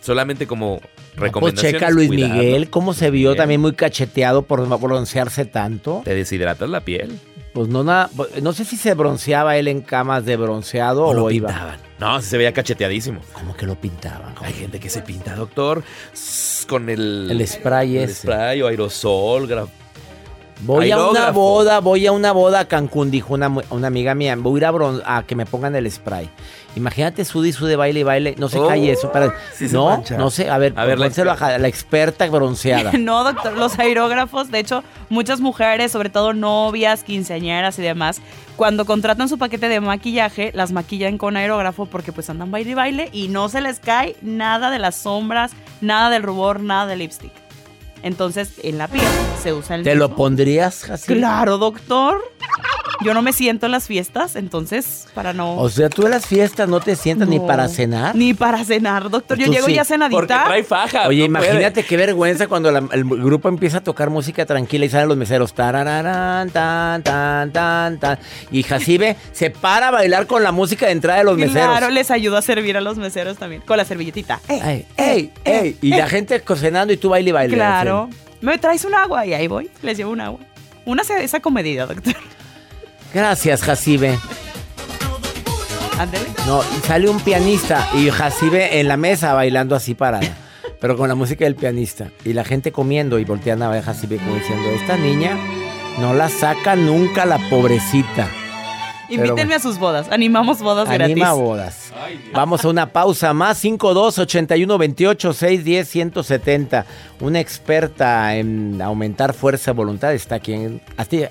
Solamente 0.00 0.46
como 0.46 0.80
recomendación. 1.16 1.72
pues 1.72 1.80
checa 1.80 1.90
Luis 1.90 2.10
Miguel, 2.10 2.70
cómo 2.70 2.94
se 2.94 3.10
vio 3.10 3.36
también 3.36 3.60
muy 3.60 3.74
cacheteado 3.74 4.42
por 4.42 4.66
broncearse 4.80 5.44
tanto. 5.44 6.02
Te 6.04 6.14
deshidratas 6.14 6.68
la 6.68 6.80
piel. 6.80 7.18
Pues 7.52 7.68
no 7.68 7.82
nada, 7.82 8.08
no 8.42 8.52
sé 8.52 8.64
si 8.64 8.76
se 8.76 8.94
bronceaba 8.94 9.56
él 9.56 9.66
en 9.66 9.80
camas 9.82 10.24
de 10.24 10.36
bronceado 10.36 11.06
o, 11.06 11.14
lo 11.14 11.26
pintaban. 11.26 11.80
No, 11.98 12.22
se 12.22 12.38
veía 12.38 12.52
cacheteadísimo. 12.52 13.20
¿Cómo 13.32 13.56
que 13.56 13.66
lo 13.66 13.74
pintaban? 13.74 14.34
Hay 14.40 14.52
gente 14.52 14.78
que 14.78 14.88
se 14.88 15.02
pinta, 15.02 15.34
doctor, 15.34 15.82
con 16.68 16.88
el 16.88 17.28
el 17.28 17.46
spray 17.46 17.98
el 17.98 18.14
spray 18.14 18.62
o 18.62 18.68
aerosol, 18.68 19.48
Voy 20.62 20.90
a 20.90 20.98
una 21.06 21.30
boda, 21.30 21.80
voy 21.80 22.06
a 22.06 22.12
una 22.12 22.32
boda 22.32 22.60
a 22.60 22.64
Cancún, 22.66 23.10
dijo 23.10 23.34
una, 23.34 23.48
una 23.70 23.86
amiga 23.86 24.14
mía. 24.14 24.36
Voy 24.36 24.54
a 24.54 24.58
ir 24.58 24.64
a, 24.66 24.72
bron- 24.72 25.02
a 25.06 25.22
que 25.22 25.34
me 25.34 25.46
pongan 25.46 25.74
el 25.74 25.90
spray. 25.90 26.28
Imagínate 26.76 27.24
sude 27.24 27.48
y 27.48 27.52
sude, 27.52 27.74
baile 27.76 28.00
y 28.00 28.02
baile. 28.02 28.34
No 28.38 28.48
se 28.48 28.58
Oh, 28.58 28.68
cae 28.68 28.90
eso. 28.92 29.10
Para... 29.10 29.32
sí 29.54 29.66
no, 29.72 30.02
no 30.16 30.30
sé. 30.30 30.48
A 30.50 30.58
ver, 30.58 30.72
A 30.76 30.84
ver, 30.84 30.98
la 30.98 31.06
pónselo 31.06 31.32
a 31.32 31.58
la 31.58 31.66
experta 31.68 32.28
bronceada. 32.28 32.92
No, 32.98 33.24
doctor, 33.24 33.54
los 33.56 33.78
aerógrafos, 33.78 34.50
de 34.50 34.58
hecho, 34.60 34.84
muchas 35.08 35.40
mujeres, 35.40 35.90
sobre 35.92 36.10
todo 36.10 36.32
novias, 36.34 37.02
quinceañeras 37.02 37.78
y 37.78 37.82
demás, 37.82 38.20
cuando 38.56 38.84
contratan 38.84 39.28
su 39.28 39.38
paquete 39.38 39.68
de 39.68 39.80
maquillaje, 39.80 40.52
las 40.54 40.70
maquillan 40.72 41.16
con 41.18 41.36
aerógrafo 41.36 41.86
porque 41.86 42.12
pues 42.12 42.28
andan 42.30 42.50
baile 42.50 42.70
y 42.70 42.74
baile 42.74 43.08
y 43.12 43.28
no 43.28 43.48
se 43.48 43.62
les 43.62 43.80
cae 43.80 44.14
nada 44.22 44.70
de 44.70 44.78
las 44.78 44.94
sombras, 44.96 45.52
nada 45.80 46.10
del 46.10 46.22
rubor, 46.22 46.60
nada 46.60 46.86
del 46.86 46.98
lipstick. 47.00 47.32
Entonces, 48.02 48.52
en 48.62 48.78
la 48.78 48.88
piel 48.88 49.04
se 49.42 49.52
usa 49.52 49.76
el 49.76 49.82
¿Te 49.82 49.94
lo 49.94 50.14
pondrías 50.16 50.88
así? 50.88 51.14
Claro, 51.14 51.58
doctor. 51.58 52.20
Yo 53.04 53.14
no 53.14 53.22
me 53.22 53.32
siento 53.32 53.66
en 53.66 53.72
las 53.72 53.86
fiestas, 53.86 54.36
entonces, 54.36 55.06
para 55.14 55.32
no... 55.32 55.56
O 55.56 55.70
sea, 55.70 55.88
tú 55.88 56.04
en 56.04 56.10
las 56.10 56.26
fiestas 56.26 56.68
no 56.68 56.80
te 56.80 56.96
sientas 56.96 57.28
ni 57.28 57.38
No, 57.38 57.46
para 57.46 57.66
cenar. 57.68 58.14
Ni 58.14 58.34
para 58.34 58.64
cenar, 58.64 59.08
doctor. 59.08 59.38
Yo 59.38 59.46
llego 59.46 59.66
sí, 59.66 59.74
ya 59.74 59.82
Porque 59.82 59.94
cenadita. 59.94 60.44
trae 60.44 60.64
faja. 60.64 61.08
Oye, 61.08 61.28
no 61.28 61.38
puede. 61.38 61.50
imagínate 61.52 61.84
qué 61.84 61.96
vergüenza 61.96 62.46
cuando 62.46 62.70
la- 62.70 62.86
el 62.92 63.04
grupo 63.04 63.48
empieza 63.48 63.78
a 63.78 63.80
tocar 63.82 64.10
música 64.10 64.44
tranquila 64.44 64.84
y 64.84 64.88
salen 64.90 65.08
los 65.08 65.16
meseros. 65.16 65.54
Tarararán, 65.54 66.50
tan, 66.50 67.02
tan, 67.02 67.50
tan, 67.52 67.98
tan. 67.98 68.18
Y 68.50 68.62
Jacibe 68.62 69.16
se 69.32 69.50
para 69.50 69.88
a 69.88 69.90
bailar 69.90 70.26
con 70.26 70.42
la 70.42 70.52
música 70.52 70.86
de 70.86 70.92
entrada 70.92 71.20
de 71.20 71.24
los 71.24 71.36
meseros. 71.38 71.68
Claro, 71.68 71.90
les 71.90 72.10
ayudo 72.10 72.36
a 72.36 72.42
servir 72.42 72.76
a 72.76 72.80
los 72.80 72.98
meseros 72.98 73.38
también. 73.38 73.62
Con 73.62 73.76
la 73.76 73.84
servilletita. 73.84 74.40
Eh, 74.48 74.60
Ey, 74.62 74.86
ey, 74.96 75.32
ey. 75.44 75.78
Y 75.80 75.90
la 75.90 76.06
gente 76.08 76.40
cocinando 76.40 76.92
y 76.92 76.96
tú 76.96 77.08
baile 77.10 77.30
y 77.30 77.32
baile. 77.32 77.54
Claro. 77.56 78.10
¿Me 78.42 78.58
traes 78.58 78.84
un 78.84 78.94
agua? 78.94 79.24
Y 79.26 79.32
ahí 79.34 79.46
voy, 79.48 79.70
les 79.82 79.96
llevo 79.96 80.10
un 80.12 80.20
agua. 80.20 80.40
Una 80.84 81.04
se- 81.04 81.22
esa 81.24 81.40
comedida, 81.40 81.86
doctor. 81.86 82.14
Gracias, 83.12 83.62
Jacibe. 83.62 84.18
Ándele. 85.98 86.26
No, 86.46 86.62
sale 86.86 87.10
un 87.10 87.20
pianista 87.20 87.88
y 87.94 88.08
Jacibe 88.10 88.80
en 88.80 88.88
la 88.88 88.96
mesa 88.96 89.34
bailando 89.34 89.74
así 89.74 89.94
parada. 89.94 90.26
Pero 90.80 90.96
con 90.96 91.08
la 91.08 91.14
música 91.14 91.44
del 91.44 91.56
pianista. 91.56 92.10
Y 92.24 92.32
la 92.32 92.44
gente 92.44 92.72
comiendo 92.72 93.18
y 93.18 93.24
volteando 93.24 93.66
a 93.66 93.68
ver 93.68 93.80
a 93.80 93.82
Jacibe 93.82 94.16
como 94.16 94.36
diciendo, 94.36 94.68
esta 94.70 94.96
niña 94.96 95.36
no 95.98 96.14
la 96.14 96.28
saca 96.30 96.76
nunca 96.76 97.26
la 97.26 97.38
pobrecita. 97.50 98.28
Invítenme 99.10 99.34
bueno. 99.34 99.54
a 99.56 99.58
sus 99.58 99.78
bodas. 99.78 100.06
Animamos 100.10 100.60
bodas 100.60 100.88
Anima 100.88 101.26
gratis. 101.26 101.42
bodas. 101.42 101.92
Vamos 102.32 102.64
a 102.64 102.68
una 102.68 102.86
pausa 102.86 103.34
más. 103.34 103.58
52 103.58 104.20
81 104.20 104.78
28 104.78 105.32
610 105.32 105.88
170. 105.88 106.86
Una 107.20 107.40
experta 107.40 108.36
en 108.36 108.80
aumentar 108.80 109.34
fuerza 109.34 109.72
de 109.72 109.76
voluntad 109.76 110.14
está 110.14 110.36
aquí, 110.36 110.80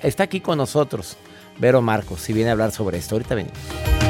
está 0.02 0.24
aquí 0.24 0.40
con 0.40 0.58
nosotros. 0.58 1.16
Vero 1.60 1.82
Marcos, 1.82 2.22
si 2.22 2.32
viene 2.32 2.48
a 2.48 2.52
hablar 2.52 2.72
sobre 2.72 2.98
esto. 2.98 3.14
Ahorita 3.14 3.34
venimos. 3.34 4.09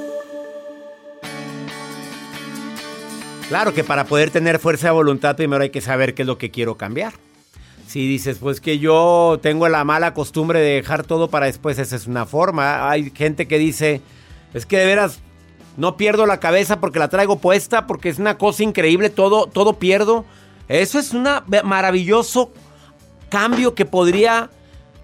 Claro 3.51 3.73
que 3.73 3.83
para 3.83 4.05
poder 4.05 4.31
tener 4.31 4.59
fuerza 4.59 4.87
de 4.87 4.93
voluntad 4.93 5.35
primero 5.35 5.61
hay 5.61 5.71
que 5.71 5.81
saber 5.81 6.13
qué 6.13 6.21
es 6.21 6.25
lo 6.25 6.37
que 6.37 6.51
quiero 6.51 6.77
cambiar. 6.77 7.11
Si 7.85 8.07
dices, 8.07 8.37
pues 8.37 8.61
que 8.61 8.79
yo 8.79 9.39
tengo 9.41 9.67
la 9.67 9.83
mala 9.83 10.13
costumbre 10.13 10.61
de 10.61 10.75
dejar 10.75 11.03
todo 11.03 11.29
para 11.29 11.47
después, 11.47 11.77
esa 11.77 11.97
es 11.97 12.07
una 12.07 12.25
forma. 12.25 12.89
Hay 12.89 13.11
gente 13.13 13.49
que 13.49 13.57
dice, 13.57 13.99
es 14.53 14.65
que 14.65 14.77
de 14.77 14.85
veras 14.85 15.19
no 15.75 15.97
pierdo 15.97 16.25
la 16.25 16.39
cabeza 16.39 16.79
porque 16.79 16.99
la 16.99 17.09
traigo 17.09 17.39
puesta, 17.39 17.87
porque 17.87 18.07
es 18.07 18.19
una 18.19 18.37
cosa 18.37 18.63
increíble, 18.63 19.09
todo, 19.09 19.47
todo 19.47 19.73
pierdo. 19.73 20.23
Eso 20.69 20.97
es 20.97 21.11
un 21.11 21.27
maravilloso 21.65 22.53
cambio 23.27 23.75
que 23.75 23.83
podría 23.83 24.49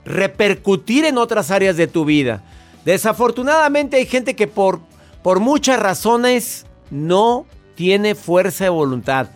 repercutir 0.05 1.03
en 1.03 1.17
otras 1.17 1.51
áreas 1.51 1.75
de 1.75 1.87
tu 1.87 2.05
vida. 2.05 2.45
Desafortunadamente 2.85 3.97
hay 3.97 4.05
gente 4.05 4.37
que 4.37 4.47
por, 4.47 4.79
por 5.21 5.41
muchas 5.41 5.81
razones 5.81 6.65
no 6.89 7.45
tiene 7.77 8.15
fuerza 8.15 8.65
de 8.65 8.71
voluntad. 8.71 9.27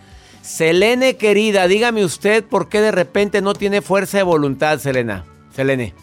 Selene 0.41 1.15
querida, 1.15 1.67
dígame 1.67 2.03
usted 2.03 2.43
por 2.43 2.67
qué 2.67 2.81
de 2.81 2.91
repente 2.91 3.41
no 3.41 3.53
tiene 3.53 3.81
fuerza 3.81 4.17
de 4.17 4.23
voluntad, 4.23 4.79
Selena. 4.79 5.23
Selene. 5.51 5.93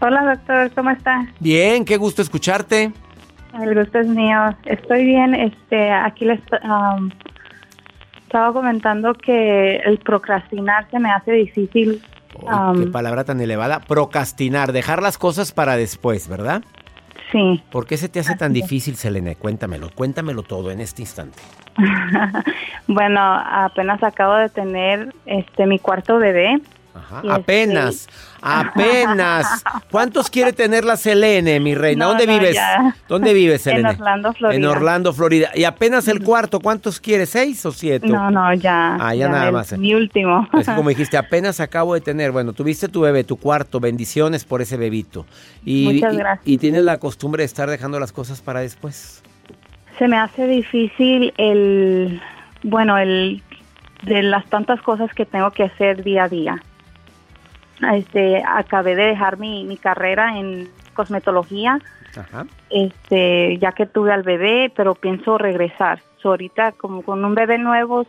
Hola 0.00 0.34
doctor, 0.34 0.72
¿cómo 0.74 0.90
está? 0.90 1.26
Bien, 1.38 1.84
qué 1.84 1.98
gusto 1.98 2.22
escucharte. 2.22 2.90
El 3.60 3.74
gusto 3.74 3.98
es 3.98 4.06
mío. 4.08 4.56
Estoy 4.64 5.04
bien. 5.04 5.34
Este, 5.34 5.90
aquí 5.90 6.24
les 6.24 6.40
um, 6.64 7.10
estaba 8.24 8.52
comentando 8.52 9.12
que 9.14 9.76
el 9.76 9.98
procrastinar 9.98 10.88
se 10.90 10.98
me 10.98 11.10
hace 11.10 11.32
difícil. 11.32 12.02
Um, 12.42 12.84
qué 12.84 12.90
palabra 12.90 13.24
tan 13.24 13.40
elevada. 13.40 13.80
Procrastinar, 13.80 14.72
dejar 14.72 15.02
las 15.02 15.18
cosas 15.18 15.52
para 15.52 15.76
después, 15.76 16.28
¿verdad? 16.28 16.62
Sí. 17.32 17.62
¿Por 17.70 17.86
qué 17.86 17.96
se 17.96 18.08
te 18.08 18.20
hace 18.20 18.36
tan 18.36 18.52
difícil, 18.52 18.96
Selene? 18.96 19.36
Cuéntamelo, 19.36 19.90
cuéntamelo 19.94 20.42
todo 20.42 20.70
en 20.70 20.80
este 20.80 21.02
instante. 21.02 21.38
bueno, 22.86 23.20
apenas 23.20 24.02
acabo 24.02 24.34
de 24.34 24.48
tener 24.48 25.14
este 25.26 25.66
mi 25.66 25.78
cuarto 25.78 26.18
bebé. 26.18 26.60
Ajá, 26.98 27.18
este- 27.18 27.32
apenas, 27.32 28.08
apenas. 28.42 29.64
¿Cuántos 29.90 30.30
quiere 30.30 30.52
tener 30.52 30.84
la 30.84 30.96
Selene, 30.96 31.60
mi 31.60 31.74
reina? 31.74 32.04
No, 32.04 32.10
¿Dónde 32.10 32.26
no, 32.26 32.32
vives? 32.34 32.54
ya. 32.54 32.94
¿Dónde 33.08 33.32
vives, 33.34 33.66
En 33.66 33.76
Selene? 33.76 33.90
Orlando, 33.90 34.32
Florida. 34.32 34.56
En 34.56 34.64
Orlando, 34.64 35.12
Florida. 35.12 35.50
¿Y 35.54 35.64
apenas 35.64 36.08
el 36.08 36.22
cuarto? 36.22 36.60
¿Cuántos 36.60 37.00
quiere? 37.00 37.26
¿Seis 37.26 37.64
o 37.66 37.72
siete? 37.72 38.06
No, 38.08 38.30
no, 38.30 38.52
ya. 38.54 38.96
Ah, 39.00 39.14
ya 39.14 39.28
nada 39.28 39.46
el- 39.48 39.52
más. 39.52 39.76
Mi 39.78 39.94
último. 39.94 40.48
Es 40.58 40.66
como 40.66 40.88
dijiste, 40.90 41.16
apenas 41.16 41.60
acabo 41.60 41.94
de 41.94 42.00
tener, 42.00 42.32
bueno, 42.32 42.52
tuviste 42.52 42.88
tu 42.88 43.00
bebé, 43.02 43.24
tu 43.24 43.36
cuarto, 43.36 43.80
bendiciones 43.80 44.44
por 44.44 44.62
ese 44.62 44.76
bebito. 44.76 45.26
Y, 45.64 45.84
Muchas 45.94 46.14
y- 46.14 46.16
gracias. 46.16 46.46
y 46.48 46.58
tienes 46.58 46.82
la 46.84 46.98
costumbre 46.98 47.42
de 47.42 47.46
estar 47.46 47.68
dejando 47.70 47.98
las 48.00 48.12
cosas 48.12 48.40
para 48.40 48.60
después. 48.60 49.22
Se 49.98 50.06
me 50.06 50.16
hace 50.16 50.46
difícil 50.46 51.34
el, 51.38 52.20
bueno, 52.62 52.96
el 52.98 53.42
de 54.04 54.22
las 54.22 54.46
tantas 54.46 54.80
cosas 54.80 55.12
que 55.12 55.26
tengo 55.26 55.50
que 55.50 55.64
hacer 55.64 56.04
día 56.04 56.24
a 56.24 56.28
día. 56.28 56.62
Este, 57.94 58.42
acabé 58.46 58.96
de 58.96 59.06
dejar 59.06 59.38
mi, 59.38 59.64
mi 59.64 59.76
carrera 59.76 60.38
en 60.38 60.68
cosmetología, 60.94 61.78
Ajá. 62.16 62.46
este, 62.70 63.58
ya 63.58 63.72
que 63.72 63.86
tuve 63.86 64.12
al 64.12 64.22
bebé, 64.22 64.72
pero 64.74 64.94
pienso 64.94 65.38
regresar. 65.38 66.00
So, 66.20 66.30
ahorita 66.30 66.72
como 66.72 67.02
con 67.02 67.24
un 67.24 67.34
bebé 67.34 67.58
nuevo 67.58 68.06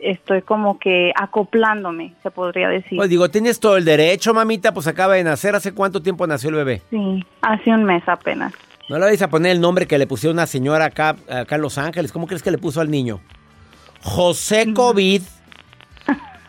estoy 0.00 0.42
como 0.42 0.78
que 0.78 1.12
acoplándome, 1.14 2.14
se 2.22 2.30
podría 2.30 2.68
decir. 2.68 2.98
Pues 2.98 3.08
digo, 3.08 3.30
tienes 3.30 3.60
todo 3.60 3.76
el 3.76 3.84
derecho, 3.84 4.34
mamita, 4.34 4.74
pues 4.74 4.86
acaba 4.88 5.14
de 5.14 5.22
nacer. 5.24 5.54
¿Hace 5.54 5.72
cuánto 5.72 6.02
tiempo 6.02 6.26
nació 6.26 6.50
el 6.50 6.56
bebé? 6.56 6.82
Sí, 6.90 7.24
hace 7.40 7.70
un 7.70 7.84
mes 7.84 8.02
apenas. 8.06 8.52
No 8.88 8.98
le 8.98 9.04
vais 9.04 9.22
a 9.22 9.28
poner 9.28 9.52
el 9.52 9.60
nombre 9.60 9.86
que 9.86 9.96
le 9.98 10.06
pusieron 10.08 10.36
una 10.36 10.46
señora 10.46 10.86
acá, 10.86 11.16
acá 11.30 11.54
en 11.54 11.62
Los 11.62 11.78
Ángeles. 11.78 12.10
¿Cómo 12.12 12.26
crees 12.26 12.42
que 12.42 12.50
le 12.50 12.58
puso 12.58 12.80
al 12.80 12.90
niño? 12.90 13.20
José 14.02 14.74
COVID. 14.74 15.22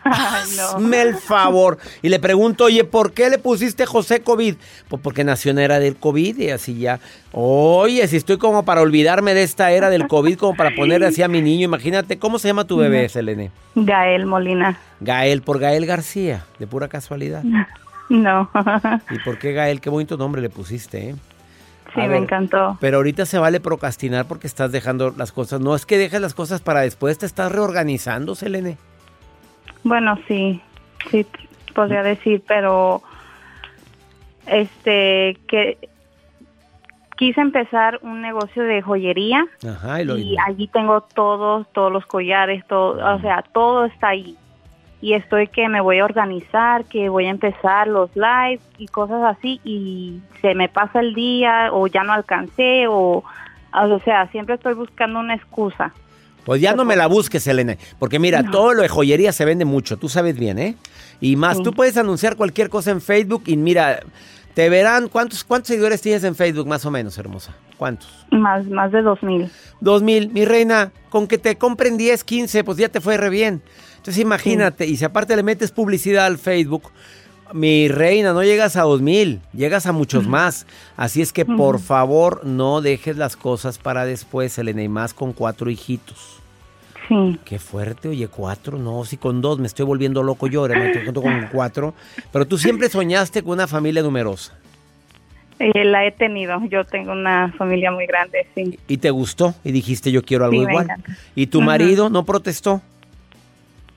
Ay, 0.04 0.50
no. 0.56 0.62
Hazme 0.76 1.02
el 1.02 1.16
favor. 1.16 1.78
Y 2.02 2.08
le 2.08 2.18
pregunto, 2.18 2.64
oye, 2.64 2.84
¿por 2.84 3.12
qué 3.12 3.30
le 3.30 3.38
pusiste 3.38 3.86
José 3.86 4.20
COVID? 4.20 4.54
Pues 4.88 5.02
porque 5.02 5.24
nació 5.24 5.50
en 5.50 5.58
era 5.58 5.78
del 5.78 5.96
COVID 5.96 6.38
y 6.38 6.50
así 6.50 6.78
ya. 6.78 7.00
Oye, 7.32 8.06
si 8.06 8.16
estoy 8.16 8.38
como 8.38 8.64
para 8.64 8.80
olvidarme 8.82 9.34
de 9.34 9.42
esta 9.42 9.70
era 9.72 9.90
del 9.90 10.06
COVID, 10.06 10.36
como 10.36 10.54
para 10.54 10.74
ponerle 10.74 11.06
así 11.06 11.22
a 11.22 11.28
mi 11.28 11.40
niño. 11.40 11.64
Imagínate, 11.64 12.18
¿cómo 12.18 12.38
se 12.38 12.48
llama 12.48 12.64
tu 12.64 12.76
bebé, 12.76 13.08
Selene? 13.08 13.50
Gael 13.74 14.26
Molina. 14.26 14.78
Gael, 15.00 15.42
por 15.42 15.58
Gael 15.58 15.86
García, 15.86 16.44
de 16.58 16.66
pura 16.66 16.88
casualidad. 16.88 17.42
No. 18.10 18.50
¿Y 19.10 19.18
por 19.20 19.38
qué 19.38 19.52
Gael? 19.52 19.80
Qué 19.80 19.88
bonito 19.88 20.18
nombre 20.18 20.42
le 20.42 20.50
pusiste, 20.50 21.10
¿eh? 21.10 21.14
Sí, 21.94 22.00
me 22.00 22.16
encantó. 22.16 22.76
Pero 22.80 22.96
ahorita 22.98 23.24
se 23.24 23.38
vale 23.38 23.60
procrastinar 23.60 24.26
porque 24.26 24.46
estás 24.46 24.72
dejando 24.72 25.14
las 25.16 25.30
cosas. 25.32 25.60
No 25.60 25.74
es 25.74 25.86
que 25.86 25.96
dejes 25.96 26.20
las 26.20 26.34
cosas 26.34 26.60
para 26.60 26.80
después, 26.80 27.18
te 27.18 27.26
estás 27.26 27.52
reorganizando, 27.52 28.34
Selene. 28.34 28.76
Bueno, 29.84 30.18
sí, 30.26 30.60
sí, 31.10 31.26
podría 31.74 32.02
decir, 32.02 32.42
pero 32.46 33.02
este 34.46 35.38
que 35.46 35.78
quise 37.16 37.40
empezar 37.40 38.00
un 38.02 38.20
negocio 38.20 38.62
de 38.64 38.82
joyería 38.82 39.46
Ajá, 39.66 40.02
y 40.02 40.10
y 40.10 40.36
allí 40.44 40.66
tengo 40.68 41.02
todos, 41.02 41.70
todos 41.72 41.92
los 41.92 42.06
collares, 42.06 42.66
todo, 42.66 43.14
o 43.14 43.20
sea, 43.20 43.42
todo 43.52 43.84
está 43.84 44.08
ahí. 44.08 44.36
Y 45.00 45.12
estoy 45.12 45.48
que 45.48 45.68
me 45.68 45.82
voy 45.82 45.98
a 45.98 46.04
organizar, 46.06 46.86
que 46.86 47.10
voy 47.10 47.26
a 47.26 47.30
empezar 47.30 47.86
los 47.88 48.10
lives 48.16 48.66
y 48.78 48.86
cosas 48.86 49.36
así 49.36 49.60
y 49.62 50.20
se 50.40 50.54
me 50.54 50.70
pasa 50.70 51.00
el 51.00 51.14
día 51.14 51.68
o 51.72 51.86
ya 51.86 52.04
no 52.04 52.14
alcancé 52.14 52.86
o 52.88 53.22
o 53.74 53.98
sea, 54.00 54.28
siempre 54.28 54.54
estoy 54.54 54.74
buscando 54.74 55.18
una 55.18 55.34
excusa. 55.34 55.92
Pues 56.44 56.60
ya 56.60 56.74
no 56.74 56.84
me 56.84 56.96
la 56.96 57.06
busques, 57.06 57.42
Selene. 57.42 57.78
Porque 57.98 58.18
mira, 58.18 58.50
todo 58.50 58.74
lo 58.74 58.82
de 58.82 58.88
joyería 58.88 59.32
se 59.32 59.44
vende 59.44 59.64
mucho, 59.64 59.96
tú 59.96 60.08
sabes 60.08 60.36
bien, 60.38 60.58
¿eh? 60.58 60.76
Y 61.20 61.36
más, 61.36 61.56
Sí. 61.58 61.62
tú 61.62 61.72
puedes 61.72 61.96
anunciar 61.96 62.36
cualquier 62.36 62.68
cosa 62.68 62.90
en 62.90 63.00
Facebook 63.00 63.44
y 63.46 63.56
mira, 63.56 64.00
te 64.54 64.68
verán. 64.68 65.08
¿Cuántos, 65.08 65.42
cuántos 65.42 65.68
seguidores 65.68 66.00
tienes 66.02 66.22
en 66.24 66.34
Facebook, 66.34 66.66
más 66.66 66.84
o 66.84 66.90
menos, 66.90 67.16
hermosa? 67.18 67.54
¿Cuántos? 67.78 68.08
Más 68.30 68.66
más 68.66 68.92
de 68.92 69.02
dos 69.02 69.22
mil. 69.22 69.50
Dos 69.80 70.02
mil. 70.02 70.30
Mi 70.30 70.44
reina, 70.44 70.92
con 71.08 71.26
que 71.26 71.38
te 71.38 71.56
compren 71.56 71.96
10, 71.96 72.22
15, 72.24 72.62
pues 72.62 72.78
ya 72.78 72.88
te 72.88 73.00
fue 73.00 73.16
re 73.16 73.30
bien. 73.30 73.62
Entonces 73.96 74.22
imagínate, 74.22 74.86
y 74.86 74.96
si 74.96 75.04
aparte 75.04 75.34
le 75.34 75.42
metes 75.42 75.70
publicidad 75.72 76.26
al 76.26 76.36
Facebook, 76.38 76.90
mi 77.54 77.86
reina, 77.86 78.32
no 78.32 78.42
llegas 78.42 78.74
a 78.74 78.82
dos 78.82 79.00
mil, 79.00 79.40
llegas 79.52 79.86
a 79.86 79.92
muchos 79.92 80.26
más. 80.26 80.66
Así 80.96 81.22
es 81.22 81.32
que 81.32 81.44
por 81.44 81.78
favor 81.78 82.44
no 82.44 82.80
dejes 82.80 83.16
las 83.16 83.36
cosas 83.36 83.78
para 83.78 84.04
después, 84.04 84.52
Selena, 84.52 84.82
y 84.82 84.88
más 84.88 85.14
con 85.14 85.32
cuatro 85.32 85.70
hijitos. 85.70 86.40
Sí. 87.08 87.38
Qué 87.44 87.60
fuerte, 87.60 88.08
oye, 88.08 88.26
cuatro, 88.26 88.76
no, 88.76 89.04
si 89.04 89.18
con 89.18 89.40
dos 89.40 89.60
me 89.60 89.68
estoy 89.68 89.86
volviendo 89.86 90.24
loco 90.24 90.48
yo, 90.48 90.62
ahora 90.62 90.76
me 90.76 90.86
estoy 90.86 91.04
junto 91.04 91.22
con 91.22 91.48
cuatro. 91.52 91.94
Pero 92.32 92.44
tú 92.44 92.58
siempre 92.58 92.88
soñaste 92.88 93.42
con 93.42 93.52
una 93.52 93.68
familia 93.68 94.02
numerosa. 94.02 94.58
Eh, 95.60 95.84
la 95.84 96.04
he 96.04 96.10
tenido. 96.10 96.60
Yo 96.68 96.84
tengo 96.84 97.12
una 97.12 97.52
familia 97.56 97.92
muy 97.92 98.06
grande, 98.06 98.48
sí. 98.56 98.80
Y 98.88 98.96
te 98.96 99.10
gustó 99.10 99.54
y 99.62 99.70
dijiste 99.70 100.10
yo 100.10 100.22
quiero 100.22 100.44
algo 100.46 100.56
Sí, 100.56 100.68
igual. 100.68 100.88
¿Y 101.36 101.46
tu 101.46 101.60
marido 101.60 102.10
no 102.10 102.24
protestó? 102.24 102.82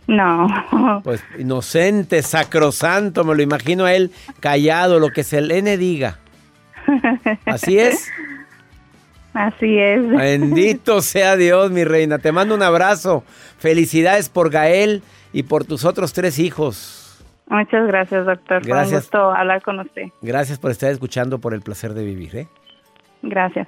No. 0.08 0.48
Pues 1.04 1.24
inocente, 1.38 2.22
sacrosanto, 2.22 3.24
me 3.24 3.36
lo 3.36 3.42
imagino 3.42 3.86
a 3.86 3.94
él 3.94 4.12
callado, 4.40 5.00
lo 5.00 5.10
que 5.10 5.24
se 5.24 5.42
le 5.42 5.62
diga. 5.78 6.20
Así 7.46 7.78
es. 7.78 8.10
Así 9.34 9.78
es. 9.78 10.08
Bendito 10.08 11.02
sea 11.02 11.36
Dios, 11.36 11.70
mi 11.72 11.84
reina. 11.84 12.18
Te 12.20 12.32
mando 12.32 12.56
un 12.56 12.64
abrazo. 12.64 13.24
Felicidades 13.60 14.30
por 14.30 14.50
Gael 14.50 15.04
y 15.34 15.44
por 15.44 15.66
tus 15.66 15.86
otros 15.86 16.14
tres 16.14 16.40
hijos. 16.40 17.24
Muchas 17.50 17.88
gracias, 17.88 18.26
doctor. 18.26 18.62
Fue 18.62 18.72
Gracias. 18.72 18.94
un 18.94 19.00
gusto 19.00 19.32
hablar 19.32 19.62
con 19.62 19.80
usted. 19.80 20.04
Gracias 20.22 20.60
por 20.60 20.72
estar 20.72 20.92
escuchando 20.92 21.40
por 21.40 21.54
el 21.54 21.62
placer 21.62 21.94
de 21.94 22.04
vivir, 22.04 22.36
¿eh? 22.36 22.48
Gracias. 23.22 23.68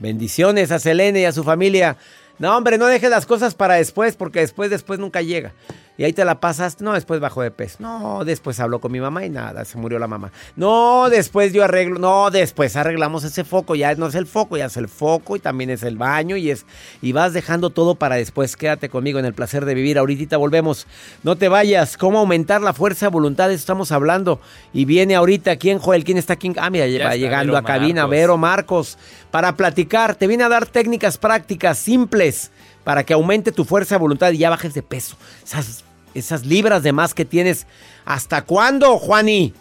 Bendiciones 0.00 0.72
a 0.72 0.78
Selene 0.78 1.20
y 1.20 1.24
a 1.24 1.32
su 1.32 1.44
familia. 1.44 1.96
No, 2.40 2.56
hombre, 2.56 2.78
no 2.78 2.86
dejes 2.86 3.10
las 3.10 3.26
cosas 3.26 3.54
para 3.54 3.74
después, 3.74 4.16
porque 4.16 4.40
después, 4.40 4.70
después 4.70 4.98
nunca 4.98 5.20
llega. 5.20 5.52
Y 6.00 6.04
ahí 6.04 6.14
te 6.14 6.24
la 6.24 6.40
pasas. 6.40 6.80
No, 6.80 6.94
después 6.94 7.20
bajó 7.20 7.42
de 7.42 7.50
peso. 7.50 7.76
No, 7.78 8.24
después 8.24 8.58
habló 8.58 8.80
con 8.80 8.90
mi 8.90 9.00
mamá 9.00 9.26
y 9.26 9.28
nada, 9.28 9.66
se 9.66 9.76
murió 9.76 9.98
la 9.98 10.06
mamá. 10.06 10.32
No, 10.56 11.10
después 11.10 11.52
yo 11.52 11.62
arreglo. 11.62 11.98
No, 11.98 12.30
después 12.30 12.74
arreglamos 12.74 13.22
ese 13.22 13.44
foco. 13.44 13.74
Ya 13.74 13.94
no 13.96 14.06
es 14.06 14.14
el 14.14 14.26
foco, 14.26 14.56
ya 14.56 14.64
es 14.64 14.78
el 14.78 14.88
foco 14.88 15.36
y 15.36 15.40
también 15.40 15.68
es 15.68 15.82
el 15.82 15.98
baño 15.98 16.38
y 16.38 16.50
es. 16.50 16.64
Y 17.02 17.12
vas 17.12 17.34
dejando 17.34 17.68
todo 17.68 17.96
para 17.96 18.14
después. 18.14 18.56
Quédate 18.56 18.88
conmigo 18.88 19.18
en 19.18 19.26
el 19.26 19.34
placer 19.34 19.66
de 19.66 19.74
vivir. 19.74 19.98
Ahorita 19.98 20.38
volvemos. 20.38 20.86
No 21.22 21.36
te 21.36 21.50
vayas. 21.50 21.98
¿Cómo 21.98 22.20
aumentar 22.20 22.62
la 22.62 22.72
fuerza 22.72 23.04
de 23.04 23.10
voluntad? 23.10 23.48
De 23.48 23.54
eso 23.56 23.60
estamos 23.60 23.92
hablando. 23.92 24.40
Y 24.72 24.86
viene 24.86 25.16
ahorita. 25.16 25.56
¿Quién, 25.56 25.78
Joel? 25.80 26.04
¿Quién 26.04 26.16
está 26.16 26.32
aquí? 26.32 26.50
Ah, 26.56 26.70
mira, 26.70 26.86
Ya 26.86 27.04
va 27.04 27.16
llegando 27.16 27.52
Vero 27.52 27.58
a 27.58 27.62
cabina. 27.62 28.02
Marcos. 28.04 28.10
Vero 28.10 28.38
Marcos. 28.38 28.98
Para 29.30 29.54
platicar. 29.54 30.14
Te 30.14 30.26
viene 30.26 30.44
a 30.44 30.48
dar 30.48 30.64
técnicas 30.64 31.18
prácticas 31.18 31.76
simples 31.76 32.50
para 32.84 33.04
que 33.04 33.12
aumente 33.12 33.52
tu 33.52 33.66
fuerza 33.66 33.96
de 33.96 34.00
voluntad 34.00 34.32
y 34.32 34.38
ya 34.38 34.48
bajes 34.48 34.72
de 34.72 34.82
peso. 34.82 35.16
Esas, 35.44 35.84
esas 36.14 36.46
libras 36.46 36.82
de 36.82 36.92
más 36.92 37.14
que 37.14 37.24
tienes. 37.24 37.66
¿Hasta 38.04 38.42
cuándo, 38.42 38.98
Juani? 38.98 39.52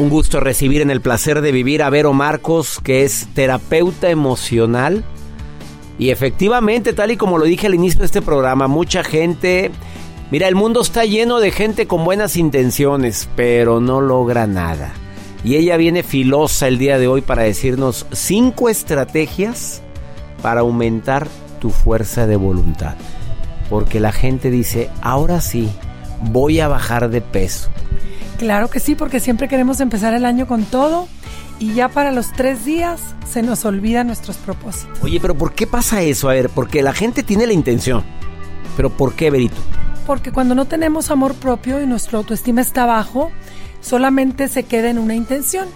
Un 0.00 0.08
gusto 0.08 0.40
recibir 0.40 0.80
en 0.80 0.90
el 0.90 1.02
placer 1.02 1.42
de 1.42 1.52
vivir 1.52 1.82
a 1.82 1.90
Vero 1.90 2.14
Marcos, 2.14 2.80
que 2.82 3.04
es 3.04 3.28
terapeuta 3.34 4.08
emocional. 4.08 5.04
Y 5.98 6.08
efectivamente, 6.08 6.94
tal 6.94 7.10
y 7.10 7.18
como 7.18 7.36
lo 7.36 7.44
dije 7.44 7.66
al 7.66 7.74
inicio 7.74 8.00
de 8.00 8.06
este 8.06 8.22
programa, 8.22 8.66
mucha 8.66 9.04
gente... 9.04 9.70
Mira, 10.30 10.48
el 10.48 10.54
mundo 10.54 10.80
está 10.80 11.04
lleno 11.04 11.38
de 11.38 11.50
gente 11.50 11.86
con 11.86 12.04
buenas 12.04 12.38
intenciones, 12.38 13.28
pero 13.36 13.80
no 13.80 14.00
logra 14.00 14.46
nada. 14.46 14.94
Y 15.42 15.56
ella 15.56 15.76
viene 15.76 16.02
filosa 16.02 16.68
el 16.68 16.78
día 16.78 16.98
de 16.98 17.08
hoy 17.08 17.22
para 17.22 17.42
decirnos 17.42 18.06
cinco 18.12 18.68
estrategias 18.68 19.80
para 20.42 20.60
aumentar 20.60 21.28
tu 21.60 21.70
fuerza 21.70 22.26
de 22.26 22.36
voluntad. 22.36 22.94
Porque 23.68 24.00
la 24.00 24.12
gente 24.12 24.50
dice, 24.50 24.90
ahora 25.00 25.40
sí, 25.40 25.70
voy 26.30 26.60
a 26.60 26.68
bajar 26.68 27.08
de 27.08 27.20
peso. 27.20 27.70
Claro 28.38 28.68
que 28.68 28.80
sí, 28.80 28.94
porque 28.94 29.20
siempre 29.20 29.48
queremos 29.48 29.80
empezar 29.80 30.14
el 30.14 30.24
año 30.24 30.46
con 30.46 30.64
todo 30.64 31.08
y 31.58 31.74
ya 31.74 31.88
para 31.88 32.10
los 32.10 32.32
tres 32.32 32.64
días 32.64 33.00
se 33.30 33.42
nos 33.42 33.64
olvidan 33.64 34.06
nuestros 34.06 34.36
propósitos. 34.36 34.98
Oye, 35.02 35.20
pero 35.20 35.34
¿por 35.34 35.52
qué 35.52 35.66
pasa 35.66 36.02
eso? 36.02 36.28
A 36.28 36.32
ver, 36.32 36.48
porque 36.48 36.82
la 36.82 36.94
gente 36.94 37.22
tiene 37.22 37.46
la 37.46 37.52
intención. 37.52 38.02
Pero 38.76 38.90
¿por 38.90 39.14
qué, 39.14 39.30
Berito? 39.30 39.56
Porque 40.06 40.32
cuando 40.32 40.54
no 40.54 40.64
tenemos 40.64 41.10
amor 41.10 41.34
propio 41.34 41.82
y 41.82 41.86
nuestra 41.86 42.18
autoestima 42.18 42.62
está 42.62 42.86
bajo, 42.86 43.30
solamente 43.80 44.48
se 44.48 44.64
queda 44.64 44.90
en 44.90 44.98
una 44.98 45.14
intención 45.14 45.68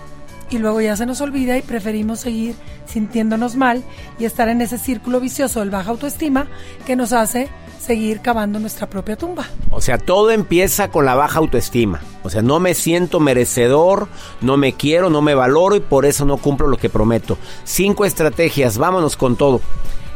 y 0.50 0.58
luego 0.58 0.80
ya 0.80 0.96
se 0.96 1.06
nos 1.06 1.20
olvida 1.20 1.56
y 1.56 1.62
preferimos 1.62 2.20
seguir 2.20 2.54
sintiéndonos 2.86 3.56
mal 3.56 3.82
y 4.18 4.24
estar 4.24 4.48
en 4.48 4.60
ese 4.60 4.78
círculo 4.78 5.20
vicioso 5.20 5.60
del 5.60 5.70
baja 5.70 5.90
autoestima 5.90 6.46
que 6.86 6.96
nos 6.96 7.12
hace 7.12 7.48
seguir 7.84 8.20
cavando 8.20 8.58
nuestra 8.58 8.88
propia 8.88 9.16
tumba. 9.16 9.46
O 9.70 9.80
sea, 9.80 9.98
todo 9.98 10.30
empieza 10.30 10.88
con 10.90 11.04
la 11.04 11.14
baja 11.14 11.38
autoestima. 11.38 12.00
O 12.22 12.30
sea, 12.30 12.40
no 12.40 12.60
me 12.60 12.74
siento 12.74 13.20
merecedor, 13.20 14.08
no 14.40 14.56
me 14.56 14.72
quiero, 14.72 15.10
no 15.10 15.20
me 15.20 15.34
valoro 15.34 15.76
y 15.76 15.80
por 15.80 16.06
eso 16.06 16.24
no 16.24 16.38
cumplo 16.38 16.66
lo 16.66 16.78
que 16.78 16.88
prometo. 16.88 17.36
Cinco 17.64 18.04
estrategias, 18.04 18.78
vámonos 18.78 19.16
con 19.16 19.36
todo. 19.36 19.60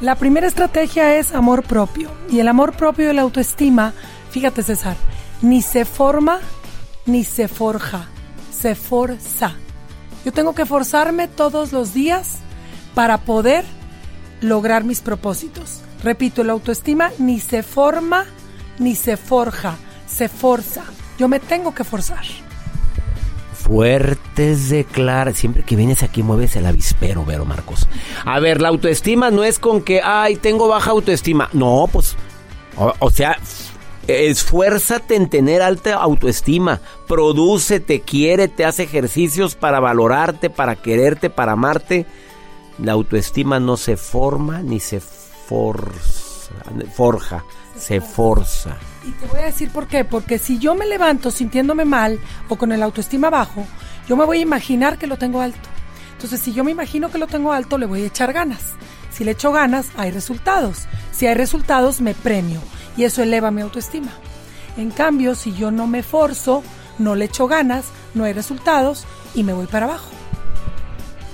La 0.00 0.14
primera 0.14 0.46
estrategia 0.46 1.16
es 1.18 1.34
amor 1.34 1.64
propio. 1.64 2.10
Y 2.30 2.40
el 2.40 2.48
amor 2.48 2.74
propio 2.74 3.10
y 3.10 3.14
la 3.14 3.22
autoestima, 3.22 3.92
fíjate 4.30 4.62
César, 4.62 4.96
ni 5.42 5.60
se 5.60 5.84
forma 5.84 6.38
ni 7.08 7.24
se 7.24 7.48
forja, 7.48 8.06
se 8.52 8.74
forza. 8.74 9.54
Yo 10.24 10.32
tengo 10.32 10.54
que 10.54 10.66
forzarme 10.66 11.26
todos 11.26 11.72
los 11.72 11.94
días 11.94 12.38
para 12.94 13.18
poder 13.18 13.64
lograr 14.40 14.84
mis 14.84 15.00
propósitos. 15.00 15.80
Repito, 16.04 16.44
la 16.44 16.52
autoestima 16.52 17.10
ni 17.18 17.40
se 17.40 17.62
forma 17.62 18.24
ni 18.78 18.94
se 18.94 19.16
forja, 19.16 19.76
se 20.06 20.28
forza. 20.28 20.84
Yo 21.18 21.28
me 21.28 21.40
tengo 21.40 21.74
que 21.74 21.82
forzar. 21.82 22.24
Fuertes 23.52 24.68
declara. 24.68 25.32
Siempre 25.32 25.62
que 25.62 25.76
vienes 25.76 26.02
aquí 26.02 26.22
mueves 26.22 26.56
el 26.56 26.66
avispero, 26.66 27.24
Vero 27.24 27.44
Marcos. 27.44 27.88
A 28.24 28.38
ver, 28.38 28.60
la 28.60 28.68
autoestima 28.68 29.30
no 29.30 29.44
es 29.44 29.58
con 29.58 29.82
que, 29.82 30.00
ay, 30.02 30.36
tengo 30.36 30.68
baja 30.68 30.92
autoestima. 30.92 31.48
No, 31.52 31.88
pues, 31.92 32.16
o 32.76 33.10
sea, 33.10 33.36
esfuérzate 34.08 35.14
en 35.14 35.28
tener 35.28 35.62
alta 35.62 35.94
autoestima. 35.94 36.80
Producete, 37.06 38.00
quiérete, 38.00 38.64
haz 38.64 38.80
ejercicios 38.80 39.54
para 39.54 39.80
valorarte, 39.80 40.50
para 40.50 40.76
quererte, 40.76 41.30
para 41.30 41.52
amarte. 41.52 42.06
La 42.82 42.92
autoestima 42.92 43.60
no 43.60 43.76
se 43.76 43.96
forma 43.96 44.62
ni 44.62 44.80
se 44.80 45.00
forza, 45.00 46.54
forja, 46.94 47.44
se 47.76 48.00
forza. 48.00 48.76
Y 49.06 49.10
te 49.12 49.26
voy 49.26 49.40
a 49.40 49.46
decir 49.46 49.70
por 49.70 49.86
qué. 49.86 50.04
Porque 50.04 50.38
si 50.38 50.58
yo 50.58 50.74
me 50.74 50.86
levanto 50.86 51.30
sintiéndome 51.30 51.84
mal 51.84 52.18
o 52.48 52.56
con 52.56 52.72
el 52.72 52.82
autoestima 52.82 53.30
bajo, 53.30 53.66
yo 54.08 54.16
me 54.16 54.24
voy 54.24 54.38
a 54.38 54.42
imaginar 54.42 54.96
que 54.96 55.06
lo 55.06 55.18
tengo 55.18 55.40
alto. 55.40 55.68
Entonces, 56.12 56.40
si 56.40 56.52
yo 56.52 56.64
me 56.64 56.70
imagino 56.70 57.10
que 57.10 57.18
lo 57.18 57.26
tengo 57.26 57.52
alto, 57.52 57.78
le 57.78 57.86
voy 57.86 58.02
a 58.02 58.06
echar 58.06 58.32
ganas. 58.32 58.62
Si 59.12 59.22
le 59.22 59.32
echo 59.32 59.52
ganas, 59.52 59.86
hay 59.96 60.10
resultados. 60.10 60.86
Si 61.12 61.26
hay 61.26 61.34
resultados, 61.34 62.00
me 62.00 62.14
premio 62.14 62.60
y 62.98 63.04
eso 63.04 63.22
eleva 63.22 63.50
mi 63.50 63.62
autoestima. 63.62 64.10
En 64.76 64.90
cambio, 64.90 65.34
si 65.34 65.54
yo 65.54 65.70
no 65.70 65.86
me 65.86 66.02
forzo, 66.02 66.62
no 66.98 67.14
le 67.14 67.26
echo 67.26 67.46
ganas, 67.46 67.86
no 68.12 68.24
hay 68.24 68.34
resultados 68.34 69.06
y 69.34 69.44
me 69.44 69.54
voy 69.54 69.66
para 69.66 69.86
abajo. 69.86 70.10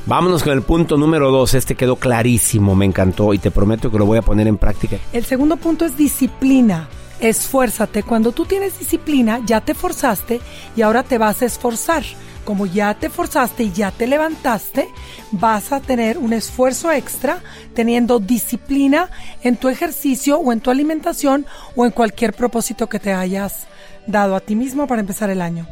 Vámonos 0.07 0.43
con 0.43 0.53
el 0.53 0.63
punto 0.63 0.99
número 0.99 1.31
dos. 1.31 1.55
Este 1.55 1.75
quedó 1.75 1.97
clarísimo, 1.97 2.75
me 2.75 2.85
encantó 2.85 3.33
y 3.33 3.39
te 3.39 3.51
prometo 3.51 3.91
que 3.91 3.99
lo 3.99 4.05
voy 4.05 4.19
a 4.19 4.23
poner 4.23 4.47
en 4.47 4.59
práctica. 4.59 4.99
El 5.13 5.25
segundo 5.25 5.57
punto 5.57 5.87
es 5.87 5.97
disciplina. 5.97 6.89
Esfuérzate. 7.21 8.03
Cuando 8.03 8.33
tú 8.33 8.45
tienes 8.45 8.79
disciplina, 8.79 9.41
ya 9.47 9.63
te 9.63 9.73
forzaste 9.73 10.41
y 10.77 10.83
ahora 10.83 11.03
te 11.03 11.17
vas 11.17 11.41
a 11.41 11.47
esforzar. 11.47 12.05
Como 12.45 12.67
ya 12.67 12.95
te 12.95 13.09
forzaste 13.09 13.65
y 13.65 13.73
ya 13.73 13.91
te 13.91 14.07
levantaste, 14.07 14.89
vas 15.33 15.73
a 15.73 15.81
tener 15.81 16.19
un 16.19 16.33
esfuerzo 16.33 16.93
extra 16.93 17.39
teniendo 17.75 18.19
disciplina 18.19 19.11
en 19.43 19.57
tu 19.57 19.69
ejercicio 19.69 20.39
o 20.39 20.53
en 20.53 20.61
tu 20.61 20.71
alimentación 20.71 21.47
o 21.75 21.87
en 21.87 21.91
cualquier 21.91 22.35
propósito 22.35 22.89
que 22.89 22.99
te 22.99 23.13
hayas 23.15 23.67
dado 24.07 24.37
a 24.37 24.41
ti 24.41 24.57
mismo 24.57 24.87
para 24.87 25.01
empezar 25.01 25.31
el 25.31 25.41
año. 25.41 25.67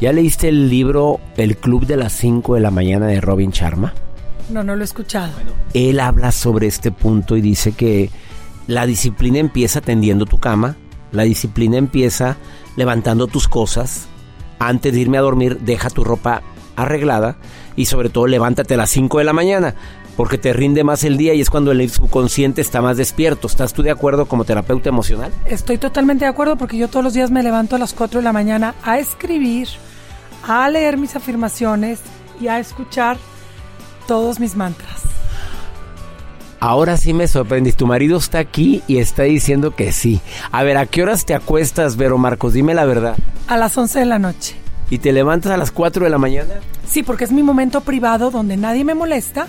¿Ya 0.00 0.12
leíste 0.14 0.48
el 0.48 0.70
libro 0.70 1.20
El 1.36 1.58
Club 1.58 1.86
de 1.86 1.98
las 1.98 2.14
5 2.14 2.54
de 2.54 2.60
la 2.60 2.70
mañana 2.70 3.06
de 3.06 3.20
Robin 3.20 3.50
Sharma? 3.50 3.92
No, 4.48 4.64
no 4.64 4.74
lo 4.74 4.80
he 4.80 4.84
escuchado. 4.84 5.32
Él 5.74 6.00
habla 6.00 6.32
sobre 6.32 6.66
este 6.66 6.90
punto 6.90 7.36
y 7.36 7.42
dice 7.42 7.72
que 7.72 8.10
la 8.66 8.86
disciplina 8.86 9.38
empieza 9.38 9.82
tendiendo 9.82 10.24
tu 10.24 10.38
cama, 10.38 10.76
la 11.12 11.24
disciplina 11.24 11.76
empieza 11.76 12.38
levantando 12.76 13.26
tus 13.26 13.46
cosas. 13.46 14.08
Antes 14.60 14.92
de 14.92 15.00
irme 15.00 15.18
a 15.18 15.22
dormir, 15.22 15.58
deja 15.60 15.90
tu 15.90 16.04
ropa 16.04 16.42
arreglada 16.76 17.36
y 17.76 17.86
sobre 17.86 18.10
todo 18.10 18.26
levántate 18.26 18.74
a 18.74 18.76
las 18.76 18.90
5 18.90 19.18
de 19.18 19.24
la 19.24 19.32
mañana 19.32 19.74
porque 20.16 20.36
te 20.36 20.52
rinde 20.52 20.84
más 20.84 21.02
el 21.04 21.16
día 21.16 21.32
y 21.32 21.40
es 21.40 21.48
cuando 21.48 21.72
el 21.72 21.90
subconsciente 21.90 22.60
está 22.60 22.82
más 22.82 22.98
despierto. 22.98 23.46
¿Estás 23.46 23.72
tú 23.72 23.82
de 23.82 23.90
acuerdo 23.90 24.26
como 24.26 24.44
terapeuta 24.44 24.90
emocional? 24.90 25.32
Estoy 25.46 25.78
totalmente 25.78 26.26
de 26.26 26.30
acuerdo 26.30 26.56
porque 26.56 26.76
yo 26.76 26.88
todos 26.88 27.02
los 27.02 27.14
días 27.14 27.30
me 27.30 27.42
levanto 27.42 27.76
a 27.76 27.78
las 27.78 27.94
4 27.94 28.20
de 28.20 28.24
la 28.24 28.34
mañana 28.34 28.74
a 28.82 28.98
escribir, 28.98 29.68
a 30.46 30.68
leer 30.68 30.98
mis 30.98 31.16
afirmaciones 31.16 32.00
y 32.38 32.48
a 32.48 32.58
escuchar 32.58 33.16
todos 34.06 34.40
mis 34.40 34.56
mantras. 34.56 35.19
Ahora 36.60 36.98
sí 36.98 37.14
me 37.14 37.26
sorprendiste. 37.26 37.78
Tu 37.78 37.86
marido 37.86 38.18
está 38.18 38.38
aquí 38.38 38.82
y 38.86 38.98
está 38.98 39.22
diciendo 39.22 39.74
que 39.74 39.92
sí. 39.92 40.20
A 40.52 40.62
ver, 40.62 40.76
¿a 40.76 40.84
qué 40.84 41.02
horas 41.02 41.24
te 41.24 41.34
acuestas, 41.34 41.96
Vero 41.96 42.18
Marcos? 42.18 42.52
Dime 42.52 42.74
la 42.74 42.84
verdad. 42.84 43.16
A 43.48 43.56
las 43.56 43.76
11 43.76 44.00
de 44.00 44.04
la 44.04 44.18
noche. 44.18 44.56
¿Y 44.90 44.98
te 44.98 45.12
levantas 45.12 45.52
a 45.52 45.56
las 45.56 45.70
4 45.70 46.04
de 46.04 46.10
la 46.10 46.18
mañana? 46.18 46.54
Sí, 46.86 47.02
porque 47.02 47.24
es 47.24 47.32
mi 47.32 47.42
momento 47.42 47.80
privado 47.80 48.30
donde 48.30 48.58
nadie 48.58 48.84
me 48.84 48.94
molesta 48.94 49.46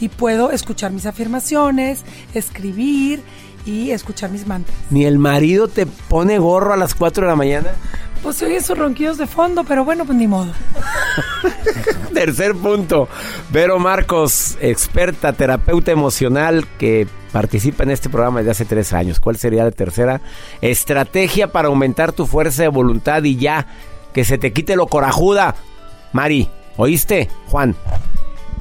y 0.00 0.08
puedo 0.08 0.52
escuchar 0.52 0.92
mis 0.92 1.06
afirmaciones, 1.06 2.04
escribir 2.34 3.22
y 3.66 3.90
escuchar 3.90 4.30
mis 4.30 4.46
mantras. 4.46 4.76
¿Ni 4.90 5.04
el 5.04 5.18
marido 5.18 5.66
te 5.66 5.86
pone 5.86 6.38
gorro 6.38 6.74
a 6.74 6.76
las 6.76 6.94
4 6.94 7.24
de 7.24 7.30
la 7.30 7.36
mañana? 7.36 7.70
Pues 8.22 8.36
se 8.36 8.46
oyen 8.46 8.62
sus 8.62 8.78
ronquidos 8.78 9.18
de 9.18 9.26
fondo, 9.26 9.64
pero 9.64 9.84
bueno, 9.84 10.04
pues 10.04 10.16
ni 10.16 10.28
modo. 10.28 10.52
Tercer 12.14 12.54
punto. 12.54 13.08
Vero 13.50 13.78
Marcos, 13.78 14.56
experta, 14.60 15.32
terapeuta 15.32 15.90
emocional 15.90 16.66
que 16.78 17.08
participa 17.32 17.82
en 17.82 17.90
este 17.90 18.08
programa 18.08 18.38
desde 18.38 18.52
hace 18.52 18.64
tres 18.64 18.92
años. 18.92 19.18
¿Cuál 19.18 19.38
sería 19.38 19.64
la 19.64 19.72
tercera 19.72 20.20
estrategia 20.60 21.50
para 21.50 21.68
aumentar 21.68 22.12
tu 22.12 22.26
fuerza 22.26 22.62
de 22.62 22.68
voluntad 22.68 23.24
y 23.24 23.36
ya 23.36 23.66
que 24.12 24.24
se 24.24 24.38
te 24.38 24.52
quite 24.52 24.76
lo 24.76 24.86
corajuda? 24.86 25.56
Mari, 26.12 26.48
¿oíste? 26.76 27.28
Juan. 27.48 27.74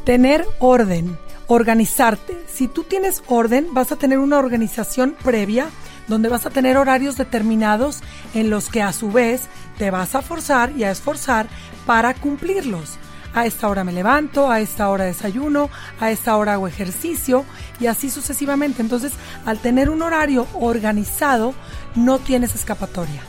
Tener 0.06 0.46
orden, 0.60 1.18
organizarte. 1.54 2.38
Si 2.48 2.70
tú 2.70 2.84
tienes 2.84 3.24
orden, 3.28 3.68
vas 3.74 3.92
a 3.92 3.98
tener 3.98 4.20
una 4.20 4.40
organización 4.40 5.16
previa 5.22 5.68
donde 6.08 6.30
vas 6.30 6.46
a 6.46 6.50
tener 6.50 6.78
horarios 6.78 7.18
determinados 7.18 8.00
en 8.34 8.50
los 8.50 8.70
que 8.70 8.82
a 8.82 8.94
su 8.94 9.12
vez 9.12 9.42
te 9.78 9.92
vas 9.92 10.16
a 10.16 10.22
forzar 10.22 10.72
y 10.78 10.86
a 10.86 10.92
esforzar 10.92 11.48
para 11.86 12.14
cumplirlos. 12.14 12.98
A 13.34 13.46
esta 13.46 13.68
hora 13.68 13.84
me 13.84 13.92
levanto, 13.92 14.50
a 14.50 14.62
esta 14.62 14.88
hora 14.88 15.04
desayuno, 15.04 15.70
a 16.00 16.10
esta 16.10 16.38
hora 16.38 16.54
hago 16.54 16.70
ejercicio 16.70 17.44
y 17.82 17.88
así 17.88 18.10
sucesivamente. 18.10 18.82
Entonces, 18.82 19.12
al 19.46 19.60
tener 19.60 19.90
un 19.90 20.04
horario 20.04 20.48
organizado, 20.54 21.54
no 21.96 22.20
tienes 22.20 22.56
escapatoria. 22.56 23.24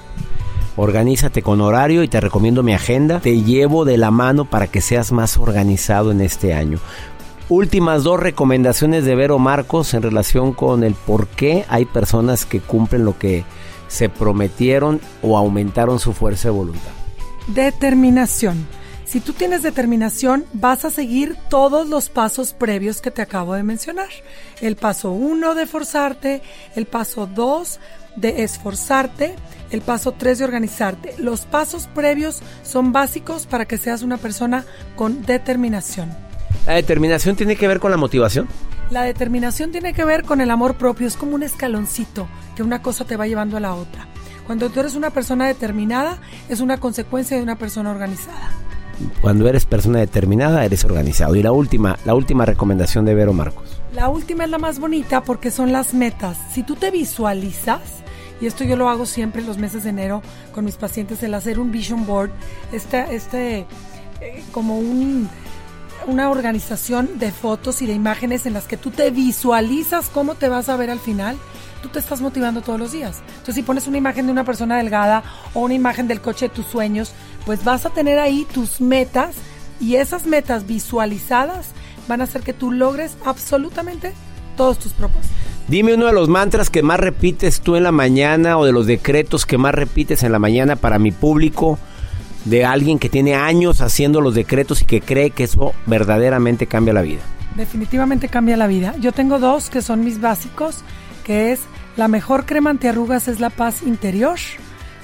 Organízate 0.75 1.43
con 1.43 1.61
horario 1.61 2.03
y 2.03 2.09
te 2.09 2.21
recomiendo 2.21 2.63
mi 2.63 2.73
agenda. 2.73 3.21
Te 3.21 3.43
llevo 3.43 3.85
de 3.85 3.99
la 3.99 4.11
mano 4.11 4.47
para 4.47 4.69
que 4.69 4.81
seas 4.81 5.13
más 5.13 5.37
organizado 5.37 6.13
en 6.13 6.21
este 6.21 6.55
año 6.55 6.79
últimas 7.49 8.03
dos 8.05 8.21
recomendaciones 8.21 9.05
de 9.05 9.15
Vero 9.15 9.39
Marcos 9.39 9.95
en 9.95 10.03
relación 10.03 10.53
con 10.53 10.85
el 10.85 10.95
por 10.95 11.29
qué 11.29 11.65
hay 11.69 11.85
personas 11.85 12.45
que 12.45 12.61
cumplen 12.61 13.05
lo 13.05 13.19
que 13.19 13.45
se 13.89 14.09
prometieron 14.09 15.01
o 15.23 15.37
aumentaron 15.37 15.99
su 15.99 16.13
fuerza 16.13 16.49
de 16.49 16.55
voluntad. 16.55 16.91
Determinación. 17.49 18.67
Si 19.05 19.21
tú 19.21 19.35
tienes 19.35 19.63
determinación, 19.63 20.47
vas 20.55 20.87
a 20.87 20.91
seguir 20.91 21.37
todos 21.51 21.87
los 21.89 22.09
pasos 22.09 22.55
previos 22.55 23.03
que 23.03 23.11
te 23.11 23.21
acabo 23.21 23.53
de 23.53 23.63
mencionar. 23.63 24.09
El 24.63 24.77
paso 24.77 25.11
uno 25.11 25.55
de 25.55 25.67
forzarte, 25.67 26.41
el 26.77 26.87
paso 26.87 27.27
dos 27.27 27.79
de 28.17 28.43
esforzarte, 28.43 29.35
el 29.71 29.83
paso 29.83 30.13
tres 30.13 30.39
de 30.39 30.45
organizarte. 30.45 31.15
Los 31.19 31.43
pasos 31.43 31.89
previos 31.95 32.41
son 32.63 32.93
básicos 32.93 33.47
para 33.47 33.67
que 33.67 33.77
seas 33.77 34.03
una 34.03 34.17
persona 34.17 34.65
con 34.97 35.23
determinación. 35.27 36.11
¿La 36.67 36.75
determinación 36.75 37.35
tiene 37.35 37.57
que 37.57 37.67
ver 37.67 37.81
con 37.81 37.91
la 37.91 37.97
motivación? 37.97 38.47
La 38.91 39.03
determinación 39.03 39.73
tiene 39.73 39.93
que 39.93 40.05
ver 40.05 40.23
con 40.23 40.41
el 40.41 40.51
amor 40.51 40.75
propio, 40.75 41.07
es 41.07 41.17
como 41.17 41.35
un 41.35 41.43
escaloncito 41.43 42.29
que 42.55 42.63
una 42.63 42.83
cosa 42.83 43.05
te 43.05 43.17
va 43.17 43.27
llevando 43.27 43.57
a 43.57 43.61
la 43.61 43.75
otra. 43.75 44.07
Cuando 44.47 44.71
tú 44.71 44.81
eres 44.81 44.95
una 44.95 45.11
persona 45.11 45.47
determinada, 45.47 46.19
es 46.49 46.61
una 46.61 46.79
consecuencia 46.79 47.37
de 47.37 47.43
una 47.43 47.57
persona 47.57 47.91
organizada. 47.91 48.51
Cuando 49.21 49.49
eres 49.49 49.65
persona 49.65 49.99
determinada, 49.99 50.65
eres 50.65 50.85
organizado. 50.85 51.35
Y 51.35 51.43
la 51.43 51.53
última, 51.53 51.99
la 52.05 52.15
última 52.15 52.45
recomendación 52.45 53.05
de 53.05 53.15
Vero 53.15 53.33
Marcos. 53.33 53.81
La 53.95 54.09
última 54.09 54.45
es 54.45 54.51
la 54.51 54.59
más 54.59 54.79
bonita 54.79 55.23
porque 55.23 55.51
son 55.51 55.73
las 55.73 55.95
metas. 55.95 56.39
Si 56.53 56.63
tú 56.63 56.77
te 56.77 56.91
visualizas, 56.91 57.81
y 58.41 58.47
esto 58.47 58.63
yo 58.65 58.77
lo 58.77 58.89
hago 58.89 59.07
siempre 59.07 59.41
en 59.41 59.49
los 59.49 59.59
meses 59.59 59.85
de 59.85 59.91
enero 59.91 60.23
con 60.55 60.65
mis 60.65 60.77
pacientes, 60.77 61.23
el 61.23 61.35
hacer 61.35 61.59
un 61.59 61.73
vision 61.73 62.07
board, 62.07 62.31
este, 62.73 63.15
este 63.15 63.67
eh, 64.21 64.43
como 64.53 64.79
un 64.79 65.29
una 66.07 66.31
organización 66.31 67.19
de 67.19 67.31
fotos 67.31 67.83
y 67.83 67.87
de 67.87 67.93
imágenes 67.93 68.47
en 68.47 68.53
las 68.53 68.67
que 68.67 68.77
tú 68.77 68.91
te 68.91 69.11
visualizas 69.11 70.09
cómo 70.09 70.35
te 70.35 70.49
vas 70.49 70.69
a 70.69 70.77
ver 70.77 70.91
al 70.91 71.01
final, 71.01 71.37
tú 71.83 71.89
te 71.89 71.99
estás 71.99 72.21
motivando 72.21 72.63
todos 72.63 72.79
los 72.79 72.93
días. 72.93 73.23
Entonces, 73.29 73.57
si 73.57 73.63
pones 73.63 73.87
una 73.87 73.99
imagen 73.99 74.27
de 74.27 74.33
una 74.33 74.45
persona 74.45 74.77
delgada 74.77 75.23
o 75.55 75.61
una 75.61 75.75
imagen 75.75 76.09
del 76.09 76.21
coche 76.21 76.49
de 76.49 76.55
tus 76.55 76.67
sueños, 76.67 77.13
pues 77.45 77.65
vas 77.65 77.87
a 77.87 77.91
tener 77.91 78.19
ahí 78.19 78.47
tus 78.53 78.81
metas 78.81 79.35
y 79.81 79.97
esas 79.97 80.27
metas 80.27 80.67
visualizadas 80.67 81.69
van 82.09 82.21
a 82.21 82.25
hacer 82.25 82.43
que 82.43 82.53
tú 82.53 82.71
logres 82.73 83.17
absolutamente 83.25 84.13
todos 84.57 84.79
tus 84.79 84.93
propósitos. 84.93 85.37
Dime 85.69 85.95
uno 85.95 86.07
de 86.07 86.13
los 86.13 86.29
mantras 86.29 86.71
que 86.71 86.83
más 86.83 87.01
repites 87.01 87.61
tú 87.61 87.77
en 87.77 87.85
la 87.85 87.93
mañana 87.93 88.59
o 88.59 88.65
de 88.65 88.73
los 88.73 88.87
decretos 88.87 89.47
que 89.47 89.59
más 89.59 89.75
repites 89.75 90.23
en 90.23 90.33
la 90.33 90.39
mañana 90.39 90.77
para 90.77 90.99
mi 90.99 91.13
público 91.13 91.79
de 92.45 92.65
alguien 92.65 92.99
que 92.99 93.09
tiene 93.09 93.35
años 93.35 93.81
haciendo 93.81 94.21
los 94.21 94.35
decretos 94.35 94.83
y 94.83 94.85
que 94.85 95.01
cree 95.01 95.31
que 95.31 95.45
eso 95.45 95.73
verdaderamente 95.87 96.67
cambia 96.67 96.93
la 96.93 97.03
vida? 97.03 97.21
Definitivamente 97.57 98.29
cambia 98.29 98.57
la 98.57 98.67
vida. 98.67 98.95
Yo 98.99 99.13
tengo 99.13 99.39
dos 99.39 99.71
que 99.71 99.83
son 99.83 100.05
mis 100.05 100.21
básicos, 100.21 100.83
que 101.25 101.53
es 101.53 101.61
la 101.97 102.09
mejor 102.09 102.47
crema 102.47 102.71
antiarrugas 102.71 103.29
es 103.29 103.39
la 103.41 103.51
paz 103.51 103.83
interior. 103.83 104.39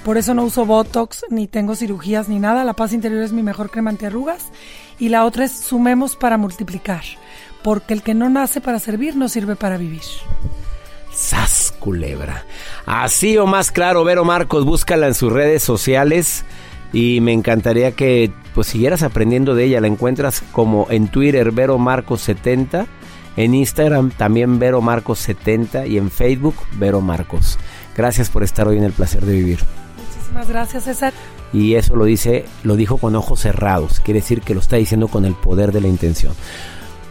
Por 0.04 0.16
eso 0.16 0.32
no 0.32 0.44
uso 0.44 0.64
Botox, 0.64 1.26
ni 1.28 1.46
tengo 1.46 1.76
cirugías, 1.76 2.28
ni 2.28 2.38
nada. 2.38 2.64
La 2.64 2.72
paz 2.72 2.94
interior 2.94 3.22
es 3.22 3.32
mi 3.32 3.42
mejor 3.42 3.70
crema 3.70 3.90
antiarrugas. 3.90 4.46
Y 4.98 5.10
la 5.10 5.24
otra 5.26 5.44
es 5.44 5.52
sumemos 5.52 6.16
para 6.16 6.38
multiplicar. 6.38 7.02
Porque 7.62 7.92
el 7.92 8.02
que 8.02 8.14
no 8.14 8.30
nace 8.30 8.60
para 8.60 8.78
servir 8.78 9.16
no 9.16 9.28
sirve 9.28 9.54
para 9.54 9.76
vivir. 9.76 10.02
Sas 11.12 11.74
culebra. 11.78 12.46
Así 12.86 13.36
o 13.36 13.46
más 13.46 13.70
claro, 13.70 14.04
Vero 14.04 14.24
Marcos, 14.24 14.64
búscala 14.64 15.08
en 15.08 15.14
sus 15.14 15.32
redes 15.32 15.62
sociales 15.62 16.44
y 16.92 17.20
me 17.20 17.32
encantaría 17.32 17.92
que 17.92 18.30
pues 18.54 18.66
siguieras 18.66 19.02
aprendiendo 19.02 19.54
de 19.54 19.64
ella. 19.64 19.80
La 19.80 19.86
encuentras 19.86 20.42
como 20.52 20.86
en 20.90 21.08
Twitter 21.08 21.52
Vero 21.52 21.78
Marcos 21.78 22.22
70, 22.22 22.86
en 23.36 23.54
Instagram 23.54 24.10
también 24.10 24.58
Vero 24.58 24.80
Marcos 24.80 25.18
70 25.20 25.86
y 25.86 25.98
en 25.98 26.10
Facebook 26.10 26.56
Vero 26.72 27.00
Marcos. 27.00 27.58
Gracias 27.96 28.30
por 28.30 28.42
estar 28.42 28.68
hoy 28.68 28.78
en 28.78 28.84
el 28.84 28.92
placer 28.92 29.24
de 29.24 29.32
vivir. 29.32 29.58
Muchísimas 29.96 30.48
gracias, 30.48 30.84
César. 30.84 31.12
Y 31.52 31.74
eso 31.74 31.96
lo 31.96 32.04
dice, 32.04 32.44
lo 32.62 32.76
dijo 32.76 32.98
con 32.98 33.16
ojos 33.16 33.40
cerrados, 33.40 34.00
quiere 34.00 34.20
decir 34.20 34.42
que 34.42 34.54
lo 34.54 34.60
está 34.60 34.76
diciendo 34.76 35.08
con 35.08 35.24
el 35.24 35.34
poder 35.34 35.72
de 35.72 35.80
la 35.80 35.88
intención. 35.88 36.34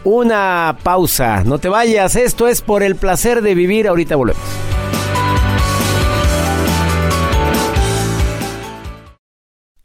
Una 0.04 0.76
pausa, 0.82 1.42
no 1.44 1.58
te 1.58 1.68
vayas, 1.68 2.14
esto 2.14 2.46
es 2.46 2.62
por 2.62 2.82
el 2.82 2.94
placer 2.94 3.42
de 3.42 3.54
vivir, 3.54 3.88
ahorita 3.88 4.14
volvemos. 4.14 4.42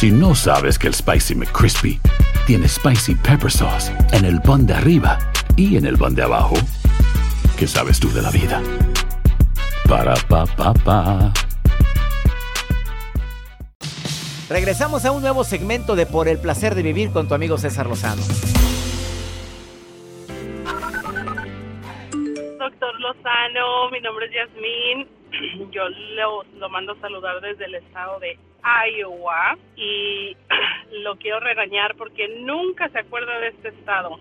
Si 0.00 0.10
no 0.10 0.34
sabes 0.34 0.78
que 0.78 0.86
el 0.86 0.94
Spicy 0.94 1.34
McCrispy 1.34 2.00
tiene 2.46 2.66
Spicy 2.66 3.16
Pepper 3.16 3.50
Sauce 3.50 3.92
en 4.12 4.24
el 4.24 4.40
pan 4.40 4.66
de 4.66 4.72
arriba 4.72 5.18
y 5.56 5.76
en 5.76 5.84
el 5.84 5.98
pan 5.98 6.14
de 6.14 6.22
abajo, 6.22 6.54
¿qué 7.58 7.66
sabes 7.66 8.00
tú 8.00 8.08
de 8.10 8.22
la 8.22 8.30
vida? 8.30 8.62
Para, 9.86 10.14
pa, 10.26 10.46
pa, 10.46 10.72
pa. 10.72 11.32
Regresamos 14.48 15.04
a 15.04 15.12
un 15.12 15.20
nuevo 15.20 15.44
segmento 15.44 15.94
de 15.94 16.06
Por 16.06 16.28
el 16.28 16.38
placer 16.38 16.74
de 16.74 16.82
vivir 16.82 17.12
con 17.12 17.28
tu 17.28 17.34
amigo 17.34 17.58
César 17.58 17.86
Lozano. 17.86 18.22
Doctor 22.58 23.00
Lozano, 23.00 23.90
mi 23.92 24.00
nombre 24.00 24.24
es 24.24 24.32
Yasmín. 24.32 25.70
Yo 25.72 25.82
lo, 26.16 26.42
lo 26.58 26.70
mando 26.70 26.92
a 26.92 27.00
saludar 27.00 27.38
desde 27.42 27.66
el 27.66 27.74
estado 27.74 28.18
de 28.20 28.38
Iowa 28.64 29.56
y 29.76 30.36
lo 31.02 31.16
quiero 31.16 31.40
regañar 31.40 31.94
porque 31.96 32.28
nunca 32.40 32.88
se 32.90 32.98
acuerda 32.98 33.38
de 33.40 33.48
este 33.48 33.68
estado. 33.68 34.18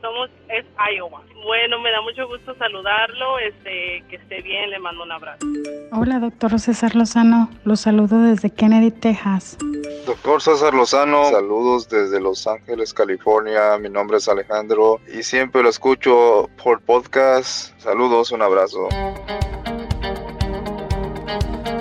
Somos 0.00 0.30
es 0.48 0.64
Iowa. 0.94 1.22
Bueno, 1.44 1.78
me 1.80 1.90
da 1.90 2.00
mucho 2.02 2.26
gusto 2.26 2.54
saludarlo. 2.56 3.38
Este, 3.38 4.04
que 4.08 4.16
esté 4.16 4.42
bien, 4.42 4.70
le 4.70 4.78
mando 4.78 5.04
un 5.04 5.12
abrazo. 5.12 5.46
Hola, 5.92 6.18
doctor 6.18 6.58
César 6.58 6.96
Lozano. 6.96 7.50
Lo 7.64 7.76
saludo 7.76 8.20
desde 8.22 8.50
Kennedy, 8.50 8.90
Texas. 8.90 9.58
Doctor 10.06 10.42
César 10.42 10.74
Lozano, 10.74 11.30
saludos 11.30 11.88
desde 11.88 12.20
Los 12.20 12.46
Ángeles, 12.48 12.92
California. 12.92 13.78
Mi 13.78 13.88
nombre 13.88 14.16
es 14.16 14.28
Alejandro 14.28 15.00
y 15.12 15.22
siempre 15.22 15.62
lo 15.62 15.68
escucho 15.68 16.48
por 16.62 16.80
podcast. 16.80 17.78
Saludos, 17.80 18.32
un 18.32 18.42
abrazo. 18.42 18.88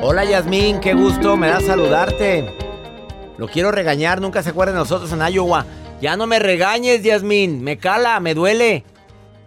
Hola 0.02 0.26
Yasmín, 0.26 0.80
qué 0.80 0.94
gusto, 0.94 1.38
me 1.38 1.48
da 1.48 1.62
saludarte. 1.62 2.56
Lo 3.38 3.48
quiero 3.48 3.72
regañar, 3.72 4.20
nunca 4.22 4.42
se 4.44 4.50
acuerda 4.50 4.74
de 4.74 4.80
nosotros 4.80 5.12
en 5.12 5.22
Iowa. 5.34 5.66
Ya 6.02 6.18
no 6.18 6.26
me 6.28 6.40
regañes, 6.40 7.04
Yasmín, 7.04 7.64
me 7.64 7.78
cala, 7.78 8.20
me 8.20 8.34
duele. 8.34 8.84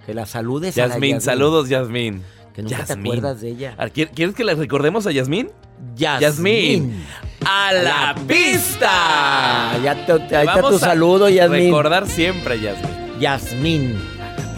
Que 0.07 0.15
la 0.15 0.27
saludes 0.27 0.75
Yasmín, 0.75 1.21
saludos, 1.21 1.69
Yasmín. 1.69 2.23
Que 2.55 2.63
nunca 2.63 2.85
te 2.85 2.93
acuerdas 2.93 3.41
de 3.41 3.49
ella. 3.51 3.75
Ah, 3.79 3.89
¿quier- 3.89 4.11
¿Quieres 4.11 4.35
que 4.37 4.45
le 4.45 4.55
recordemos 4.55 5.07
a 5.09 5.11
Yasmín? 5.11 5.51
Yasmín. 5.97 6.21
Yasmín. 6.23 7.05
¡A 7.45 7.73
la 7.73 8.15
pista! 8.29 9.73
Ya 9.83 10.07
te, 10.07 10.13
ahí 10.37 10.47
está 10.47 10.61
tu 10.61 10.77
a 10.77 10.79
saludo, 10.79 11.29
Yasmín. 11.29 11.65
Recordar 11.67 12.07
siempre, 12.07 12.61
Yasmín. 12.61 13.19
Yasmín. 13.21 13.99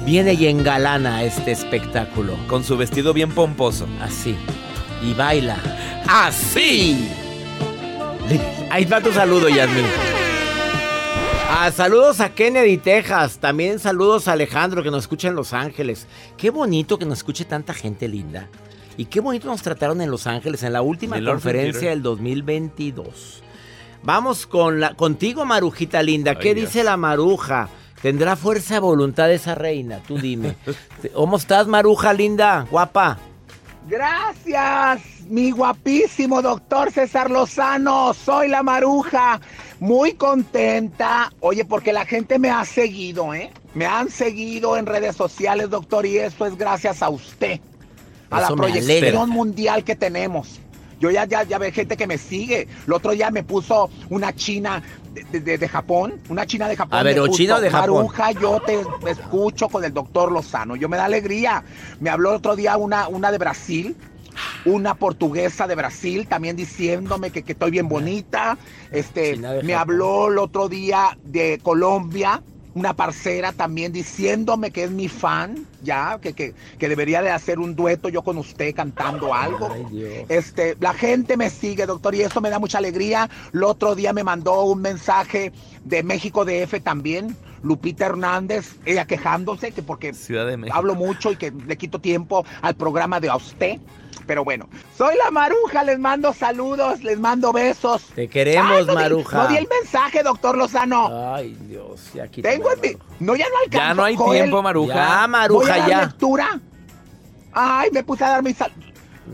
Viene 0.05 0.35
y 0.35 0.47
engalana 0.47 1.25
este 1.25 1.53
espectáculo. 1.53 2.35
Con 2.49 2.65
su 2.65 2.77
vestido 2.77 3.15
bien 3.15 3.31
pomposo. 3.33 3.87
Así. 4.03 4.37
Y 5.03 5.15
baila. 5.15 5.57
¡Así! 6.09 7.09
Ahí 8.71 8.85
está 8.85 9.01
tu 9.01 9.13
saludo, 9.13 9.49
Yasmín. 9.49 9.85
Ah, 11.49 11.71
saludos 11.75 12.21
a 12.21 12.35
Kennedy, 12.35 12.77
Texas. 12.77 13.39
También 13.39 13.79
saludos 13.79 14.29
a 14.29 14.33
Alejandro 14.33 14.83
que 14.83 14.91
nos 14.91 15.05
escucha 15.05 15.29
en 15.29 15.35
Los 15.35 15.53
Ángeles. 15.53 16.07
Qué 16.37 16.51
bonito 16.51 16.99
que 16.99 17.07
nos 17.07 17.19
escuche 17.19 17.45
tanta 17.45 17.75
gente 17.75 18.09
linda. 18.09 18.49
Y 18.97 19.07
qué 19.07 19.21
bonito 19.21 19.49
nos 19.49 19.63
trataron 19.63 20.01
en 20.01 20.11
Los 20.11 20.27
Ángeles 20.27 20.63
en 20.63 20.73
la 20.73 20.83
última 20.83 21.23
conferencia 21.23 21.91
del 21.91 22.03
2022. 22.03 23.43
Vamos 24.03 24.47
con 24.47 24.81
la, 24.81 24.95
contigo, 24.95 25.45
Marujita 25.45 26.03
linda. 26.03 26.37
¿Qué 26.37 26.55
dice 26.55 26.85
la 26.85 26.97
Maruja? 26.97 27.69
¿Tendrá 28.01 28.37
fuerza 28.37 28.75
de 28.75 28.81
voluntad 28.81 29.33
esa 29.33 29.55
reina? 29.55 30.01
Tú 30.07 30.19
dime. 30.19 30.57
¿Cómo 31.15 31.37
estás, 31.37 31.67
Maruja 31.67 32.13
linda? 32.13 32.67
Guapa. 32.71 33.19
Gracias, 33.89 35.01
mi 35.29 35.53
guapísimo 35.53 36.43
doctor 36.43 36.91
César 36.91 37.31
Lozano. 37.31 38.13
Soy 38.15 38.49
la 38.49 38.65
maruja. 38.65 39.41
Muy 39.79 40.15
contenta. 40.15 41.33
Oye, 41.41 41.65
porque 41.65 41.93
la 41.93 42.05
gente 42.05 42.39
me 42.41 42.51
ha 42.51 42.65
seguido, 42.65 43.33
¿eh? 43.33 43.53
Me 43.75 43.87
han 43.87 44.11
seguido 44.11 44.77
en 44.77 44.87
redes 44.87 45.15
sociales, 45.15 45.71
doctor, 45.71 46.05
y 46.05 46.19
eso 46.19 46.47
es 46.47 46.57
gracias 46.57 47.01
a 47.01 47.11
usted. 47.11 47.61
A 48.31 48.41
Eso 48.41 48.57
la 48.57 48.57
proyección 48.57 49.31
mundial 49.31 49.85
que 49.85 49.95
tenemos. 49.95 50.61
Yo 51.01 51.11
ya, 51.11 51.25
ya, 51.27 51.43
ya 51.43 51.59
ve 51.59 51.73
gente 51.73 51.97
que 51.97 52.07
me 52.07 52.19
sigue. 52.19 52.69
El 52.87 52.93
otro 52.93 53.13
día 53.13 53.31
me 53.31 53.43
puso 53.43 53.91
una 54.11 54.35
china 54.35 54.83
de, 55.33 55.41
de- 55.41 55.59
de 55.59 55.69
Japón. 55.69 56.21
Una 56.29 56.47
china 56.47 56.69
de 56.69 56.77
Japón. 56.77 56.99
A 56.99 57.03
ver, 57.03 57.15
me 57.17 57.21
¿o 57.21 57.27
puso, 57.27 57.37
china 57.39 57.61
de 57.61 57.71
Japón? 57.71 57.95
Maruja, 57.97 58.33
yo 58.33 58.61
te 58.61 58.81
escucho 59.11 59.69
con 59.69 59.85
el 59.85 59.93
doctor 59.93 60.33
Lozano. 60.33 60.77
Yo 60.77 60.89
me 60.89 60.97
da 60.97 61.05
alegría. 61.05 61.63
Me 62.01 62.11
habló 62.11 62.31
el 62.31 62.37
otro 62.37 62.57
día 62.57 62.77
una, 62.77 63.09
una 63.09 63.31
de 63.31 63.39
Brasil. 63.39 63.97
Una 64.67 64.95
portuguesa 64.95 65.67
de 65.67 65.75
Brasil 65.75 66.27
también 66.27 66.57
diciéndome 66.57 67.31
que, 67.31 67.43
que 67.43 67.53
estoy 67.53 67.71
bien 67.71 67.89
bonita. 67.89 68.59
Este, 68.91 69.37
me 69.63 69.75
habló 69.75 70.29
el 70.31 70.37
otro 70.39 70.69
día 70.69 71.17
de 71.25 71.59
Colombia, 71.63 72.43
una 72.77 72.93
parcera 72.93 73.53
también 73.53 73.91
diciéndome 73.91 74.71
que 74.71 74.85
es 74.85 74.91
mi 74.91 75.09
fan, 75.09 75.67
ya, 75.83 76.19
que, 76.21 76.35
que, 76.35 76.53
que 76.79 76.89
debería 76.91 77.23
de 77.23 77.31
hacer 77.31 77.59
un 77.59 77.75
dueto 77.75 78.11
yo 78.11 78.21
con 78.21 78.37
usted 78.37 78.75
cantando 78.75 79.33
algo. 79.33 79.71
Ay. 79.73 80.27
Este, 80.29 80.77
la 80.79 80.93
gente 80.93 81.39
me 81.39 81.49
sigue, 81.49 81.87
doctor, 81.87 82.15
y 82.15 82.21
eso 82.21 82.43
me 82.43 82.51
da 82.51 82.59
mucha 82.59 82.77
alegría. 82.77 83.31
El 83.55 83.65
otro 83.65 83.95
día 83.95 84.13
me 84.13 84.23
mandó 84.23 84.65
un 84.65 84.83
mensaje 84.83 85.53
de 85.85 86.03
México 86.03 86.45
DF 86.45 86.83
también, 86.83 87.35
Lupita 87.63 88.05
Hernández, 88.05 88.77
ella 88.85 89.07
quejándose 89.07 89.73
que 89.73 89.81
porque 89.81 90.13
Ciudad 90.13 90.47
de 90.47 90.59
México. 90.59 90.77
hablo 90.77 90.95
mucho 90.95 91.33
y 91.33 91.37
que 91.37 91.51
le 91.51 91.79
quito 91.79 91.99
tiempo 91.99 92.45
al 92.61 92.75
programa 92.75 93.21
de 93.21 93.31
a 93.31 93.37
usted. 93.37 93.79
Pero 94.27 94.43
bueno, 94.45 94.69
soy 94.99 95.15
la 95.17 95.31
Maruja, 95.31 95.85
les 95.85 95.99
mando 96.01 96.33
saludos, 96.33 97.03
les 97.05 97.19
mando 97.19 97.53
besos. 97.53 98.03
Te 98.15 98.29
queremos, 98.29 98.85
no 98.87 98.93
di- 98.97 99.03
Maruja. 99.03 99.37
no 99.39 99.49
di 99.49 99.57
el 99.57 99.69
mensaje, 99.69 100.23
doctor 100.25 100.57
Lozano. 100.59 101.33
Ay, 101.35 101.57
Dios. 101.69 102.11
Ya 102.13 102.27
quítame, 102.27 102.57
Tengo 102.57 102.73
en 102.73 102.81
mi... 102.81 102.89
Maruja. 102.89 103.05
No, 103.21 103.37
ya 103.37 103.45
no 103.49 103.57
alcanzo. 103.65 103.87
Ya 103.89 103.95
no 103.95 104.05
hay 104.05 104.17
Joel, 104.17 104.39
tiempo, 104.43 104.63
Maruja. 104.63 104.95
Ya, 104.95 105.05
¿Voy 105.07 105.15
a 105.25 105.27
Maruja, 105.29 105.77
dar 105.79 105.89
ya. 105.89 106.01
lectura? 106.03 106.61
Ay, 107.53 107.91
me 107.93 108.03
puse 108.03 108.25
a 108.25 108.29
dar 108.31 108.43
mi 108.43 108.53
sal... 108.53 108.73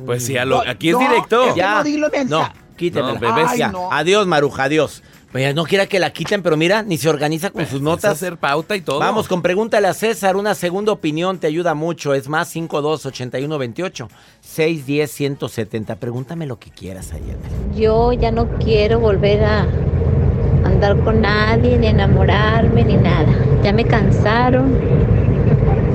Pues 0.06 0.24
sí, 0.24 0.36
a 0.36 0.44
lo- 0.44 0.62
No, 0.64 0.70
aquí 0.70 0.88
es 0.88 0.94
no, 0.94 1.00
directo. 1.00 1.54
Ya. 1.54 1.74
no 1.76 1.84
di 1.84 1.96
lo 1.96 2.06
No, 2.08 2.12
mensaje. 2.12 2.28
No. 2.30 3.46
Ay, 3.48 3.58
Ya. 3.58 3.72
Adiós, 3.90 4.26
Maruja, 4.26 4.64
adiós. 4.64 5.02
Pues 5.32 5.54
no 5.54 5.64
quiera 5.64 5.86
que 5.86 5.98
la 5.98 6.12
quiten, 6.12 6.42
pero 6.42 6.58
mira, 6.58 6.82
ni 6.82 6.98
se 6.98 7.08
organiza 7.08 7.48
con 7.48 7.64
sus 7.64 7.80
Vas 7.80 7.80
a 7.80 7.84
notas. 7.96 8.12
hacer 8.12 8.36
pauta 8.36 8.76
y 8.76 8.82
todo. 8.82 8.98
Vamos 8.98 9.28
con 9.28 9.40
pregúntale 9.40 9.88
a 9.88 9.94
César, 9.94 10.36
una 10.36 10.54
segunda 10.54 10.92
opinión 10.92 11.38
te 11.38 11.46
ayuda 11.46 11.72
mucho. 11.72 12.12
Es 12.12 12.28
más 12.28 12.48
52 12.48 13.06
81 13.06 13.58
28 13.58 14.08
610 14.42 15.10
170. 15.10 15.96
Pregúntame 15.96 16.46
lo 16.46 16.58
que 16.58 16.70
quieras 16.70 17.12
ayer. 17.14 17.36
Yo 17.74 18.12
ya 18.12 18.30
no 18.30 18.46
quiero 18.58 19.00
volver 19.00 19.42
a 19.42 19.66
andar 20.64 20.98
con 21.02 21.22
nadie, 21.22 21.78
ni 21.78 21.86
enamorarme, 21.86 22.84
ni 22.84 22.96
nada. 22.96 23.32
Ya 23.62 23.72
me 23.72 23.84
cansaron. 23.86 24.76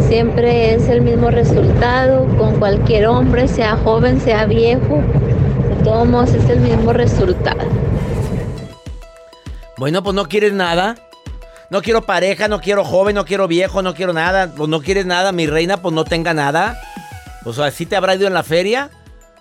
Siempre 0.08 0.74
es 0.74 0.90
el 0.90 1.02
mismo 1.02 1.30
resultado 1.30 2.26
con 2.38 2.58
cualquier 2.58 3.06
hombre, 3.08 3.48
sea 3.48 3.76
joven, 3.78 4.20
sea 4.20 4.46
viejo. 4.46 5.04
De 5.70 5.84
todos 5.84 6.08
modos 6.08 6.34
es 6.34 6.50
el 6.50 6.60
mismo 6.62 6.92
resultado. 6.92 7.60
Bueno, 9.78 10.04
pues 10.04 10.16
no 10.16 10.26
quieres 10.26 10.54
nada. 10.54 10.96
No 11.70 11.82
quiero 11.82 12.02
pareja, 12.02 12.48
no 12.48 12.62
quiero 12.62 12.84
joven, 12.84 13.16
no 13.16 13.26
quiero 13.26 13.48
viejo, 13.48 13.82
no 13.82 13.94
quiero 13.94 14.14
nada. 14.14 14.52
Pues 14.56 14.70
no 14.70 14.82
quieres 14.82 15.06
nada, 15.06 15.32
mi 15.32 15.48
reina, 15.48 15.78
pues 15.78 15.94
no 15.94 16.04
tenga 16.04 16.34
nada. 16.34 16.80
Pues 17.44 17.60
así 17.60 17.86
te 17.86 17.96
habrá 17.96 18.16
ido 18.16 18.26
en 18.28 18.34
la 18.34 18.44
feria. 18.44 18.90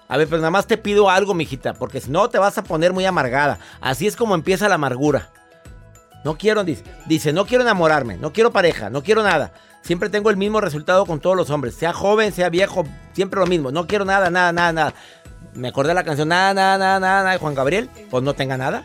A 0.09 0.16
ver, 0.16 0.29
pero 0.29 0.38
nada 0.38 0.51
más 0.51 0.66
te 0.66 0.77
pido 0.77 1.11
algo, 1.11 1.35
mijita, 1.35 1.75
porque 1.75 2.01
si 2.01 2.11
no 2.11 2.29
te 2.29 2.38
vas 2.38 2.59
a 2.59 2.64
poner 2.64 2.92
muy 2.92 3.05
amargada. 3.07 3.59
Así 3.81 4.07
es 4.07 4.14
como 4.14 4.35
empieza 4.35 4.68
la 4.68 4.77
amargura. 4.77 5.31
No 6.25 6.37
quiero, 6.37 6.64
dice, 6.64 6.85
dice, 7.07 7.33
no 7.33 7.46
quiero 7.46 7.62
enamorarme, 7.62 8.16
no 8.16 8.33
quiero 8.33 8.53
pareja, 8.53 8.90
no 8.90 9.03
quiero 9.03 9.22
nada. 9.22 9.53
Siempre 9.83 10.11
tengo 10.11 10.31
el 10.31 10.37
mismo 10.37 10.61
resultado 10.61 11.07
con 11.07 11.20
todos 11.20 11.37
los 11.37 11.51
hombres, 11.51 11.75
sea 11.75 11.92
joven, 11.92 12.33
sea 12.33 12.49
viejo, 12.49 12.85
siempre 13.12 13.40
lo 13.40 13.46
mismo. 13.46 13.70
No 13.70 13.87
quiero 13.87 14.05
nada, 14.05 14.31
nada, 14.31 14.53
nada, 14.53 14.72
nada. 14.72 14.94
Me 15.55 15.68
acordé 15.68 15.88
de 15.88 15.94
la 15.94 16.05
canción, 16.05 16.29
nada, 16.29 16.53
nada, 16.53 16.79
nada, 16.79 17.01
nada 17.01 17.31
de 17.31 17.38
Juan 17.38 17.55
Gabriel, 17.55 17.88
pues 18.11 18.22
no 18.22 18.35
tenga 18.35 18.57
nada. 18.57 18.85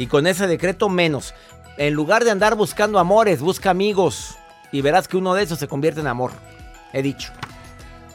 Y 0.00 0.06
con 0.06 0.26
ese 0.26 0.46
decreto 0.46 0.88
menos. 0.88 1.34
En 1.76 1.92
lugar 1.92 2.24
de 2.24 2.30
andar 2.30 2.54
buscando 2.54 2.98
amores, 2.98 3.42
busca 3.42 3.68
amigos. 3.68 4.38
Y 4.72 4.80
verás 4.80 5.06
que 5.06 5.18
uno 5.18 5.34
de 5.34 5.42
esos 5.42 5.58
se 5.58 5.68
convierte 5.68 6.00
en 6.00 6.06
amor. 6.06 6.32
He 6.94 7.02
dicho. 7.02 7.30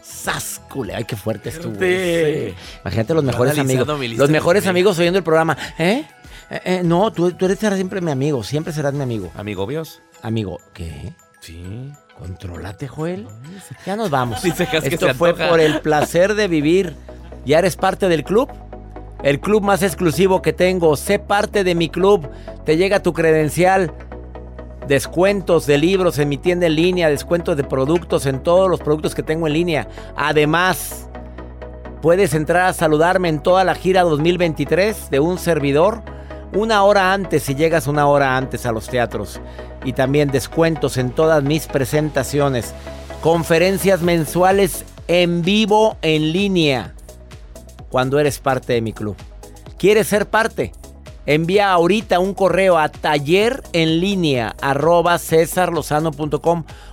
¡Sáscule! 0.01 0.95
¡Ay, 0.95 1.03
qué 1.03 1.15
fuerte 1.15 1.49
estuvo! 1.49 1.75
Sí. 1.79 2.55
Imagínate 2.81 3.13
los 3.13 3.23
mejores 3.23 3.59
amigos. 3.59 3.87
Los 4.17 4.31
mejores 4.31 4.65
amigos 4.65 4.97
oyendo 4.97 5.19
el 5.19 5.23
programa. 5.23 5.55
¿Eh? 5.77 6.07
Eh, 6.49 6.61
eh, 6.65 6.81
no, 6.83 7.11
tú, 7.11 7.33
tú 7.33 7.45
eres 7.45 7.59
siempre 7.59 8.01
mi 8.01 8.09
amigo. 8.09 8.43
Siempre 8.43 8.73
serás 8.73 8.95
mi 8.95 9.03
amigo. 9.03 9.31
Amigo 9.35 9.67
Bios. 9.67 10.01
Amigo, 10.23 10.57
¿qué? 10.73 11.13
Sí. 11.39 11.91
Contrólate, 12.17 12.87
Joel. 12.87 13.27
Ya 13.85 13.95
nos 13.95 14.09
vamos. 14.09 14.43
Esto 14.83 15.13
fue 15.13 15.35
por 15.35 15.59
el 15.59 15.81
placer 15.81 16.33
de 16.33 16.47
vivir. 16.47 16.95
¿Ya 17.45 17.59
eres 17.59 17.75
parte 17.75 18.09
del 18.09 18.23
club? 18.23 18.49
El 19.25 19.39
club 19.39 19.63
más 19.63 19.81
exclusivo 19.81 20.43
que 20.43 20.53
tengo. 20.53 20.95
Sé 20.95 21.17
parte 21.17 21.63
de 21.63 21.73
mi 21.73 21.89
club. 21.89 22.29
Te 22.63 22.77
llega 22.77 23.01
tu 23.01 23.11
credencial. 23.11 23.91
Descuentos 24.88 25.65
de 25.65 25.79
libros 25.79 26.19
en 26.19 26.29
mi 26.29 26.38
tienda 26.38 26.67
en 26.67 26.75
línea. 26.75 27.09
Descuentos 27.09 27.57
de 27.57 27.63
productos 27.63 28.27
en 28.27 28.43
todos 28.43 28.69
los 28.69 28.81
productos 28.81 29.15
que 29.15 29.23
tengo 29.23 29.47
en 29.47 29.53
línea. 29.53 29.88
Además, 30.15 31.09
puedes 32.03 32.35
entrar 32.35 32.67
a 32.67 32.73
saludarme 32.73 33.29
en 33.29 33.41
toda 33.41 33.63
la 33.63 33.73
gira 33.73 34.03
2023 34.03 35.09
de 35.09 35.19
un 35.19 35.39
servidor. 35.39 36.03
Una 36.53 36.83
hora 36.83 37.11
antes, 37.11 37.41
si 37.41 37.55
llegas 37.55 37.88
una 37.88 38.05
hora 38.05 38.38
antes 38.38 38.67
a 38.67 38.71
los 38.71 38.88
teatros. 38.88 39.41
Y 39.83 39.93
también 39.93 40.29
descuentos 40.29 40.97
en 40.97 41.09
todas 41.09 41.43
mis 41.43 41.65
presentaciones. 41.65 42.75
Conferencias 43.21 44.03
mensuales 44.03 44.85
en 45.07 45.41
vivo 45.41 45.97
en 46.03 46.31
línea. 46.31 46.94
Cuando 47.95 48.19
eres 48.19 48.39
parte 48.39 48.73
de 48.73 48.81
mi 48.81 48.91
club. 48.91 49.15
¿Quieres 49.79 50.08
ser 50.08 50.25
parte? 50.25 50.73
Envía 51.25 51.71
ahorita 51.71 52.19
un 52.19 52.34
correo 52.34 52.77
a 52.77 52.89
taller 52.89 53.63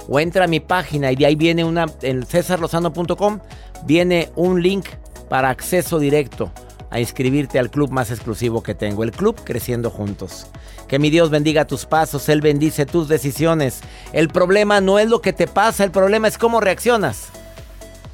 o 0.08 0.20
entra 0.20 0.44
a 0.44 0.46
mi 0.46 0.60
página 0.60 1.10
y 1.10 1.16
de 1.16 1.26
ahí 1.26 1.34
viene 1.34 1.64
una, 1.64 1.86
en 2.02 2.24
cesarlozano.com 2.24 3.40
viene 3.84 4.30
un 4.36 4.62
link 4.62 4.86
para 5.28 5.50
acceso 5.50 5.98
directo 5.98 6.52
a 6.90 7.00
inscribirte 7.00 7.58
al 7.58 7.72
club 7.72 7.90
más 7.90 8.12
exclusivo 8.12 8.62
que 8.62 8.76
tengo, 8.76 9.02
el 9.02 9.10
club 9.10 9.34
Creciendo 9.42 9.90
Juntos. 9.90 10.46
Que 10.86 11.00
mi 11.00 11.10
Dios 11.10 11.30
bendiga 11.30 11.64
tus 11.64 11.84
pasos, 11.84 12.28
Él 12.28 12.42
bendice 12.42 12.86
tus 12.86 13.08
decisiones. 13.08 13.80
El 14.12 14.28
problema 14.28 14.80
no 14.80 15.00
es 15.00 15.08
lo 15.08 15.20
que 15.20 15.32
te 15.32 15.48
pasa, 15.48 15.82
el 15.82 15.90
problema 15.90 16.28
es 16.28 16.38
cómo 16.38 16.60
reaccionas 16.60 17.30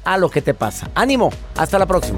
a 0.05 0.17
lo 0.17 0.31
que 0.31 0.41
te 0.41 0.55
pasa. 0.55 0.89
Ánimo, 0.95 1.29
hasta 1.55 1.77
la 1.77 1.85
próxima. 1.85 2.17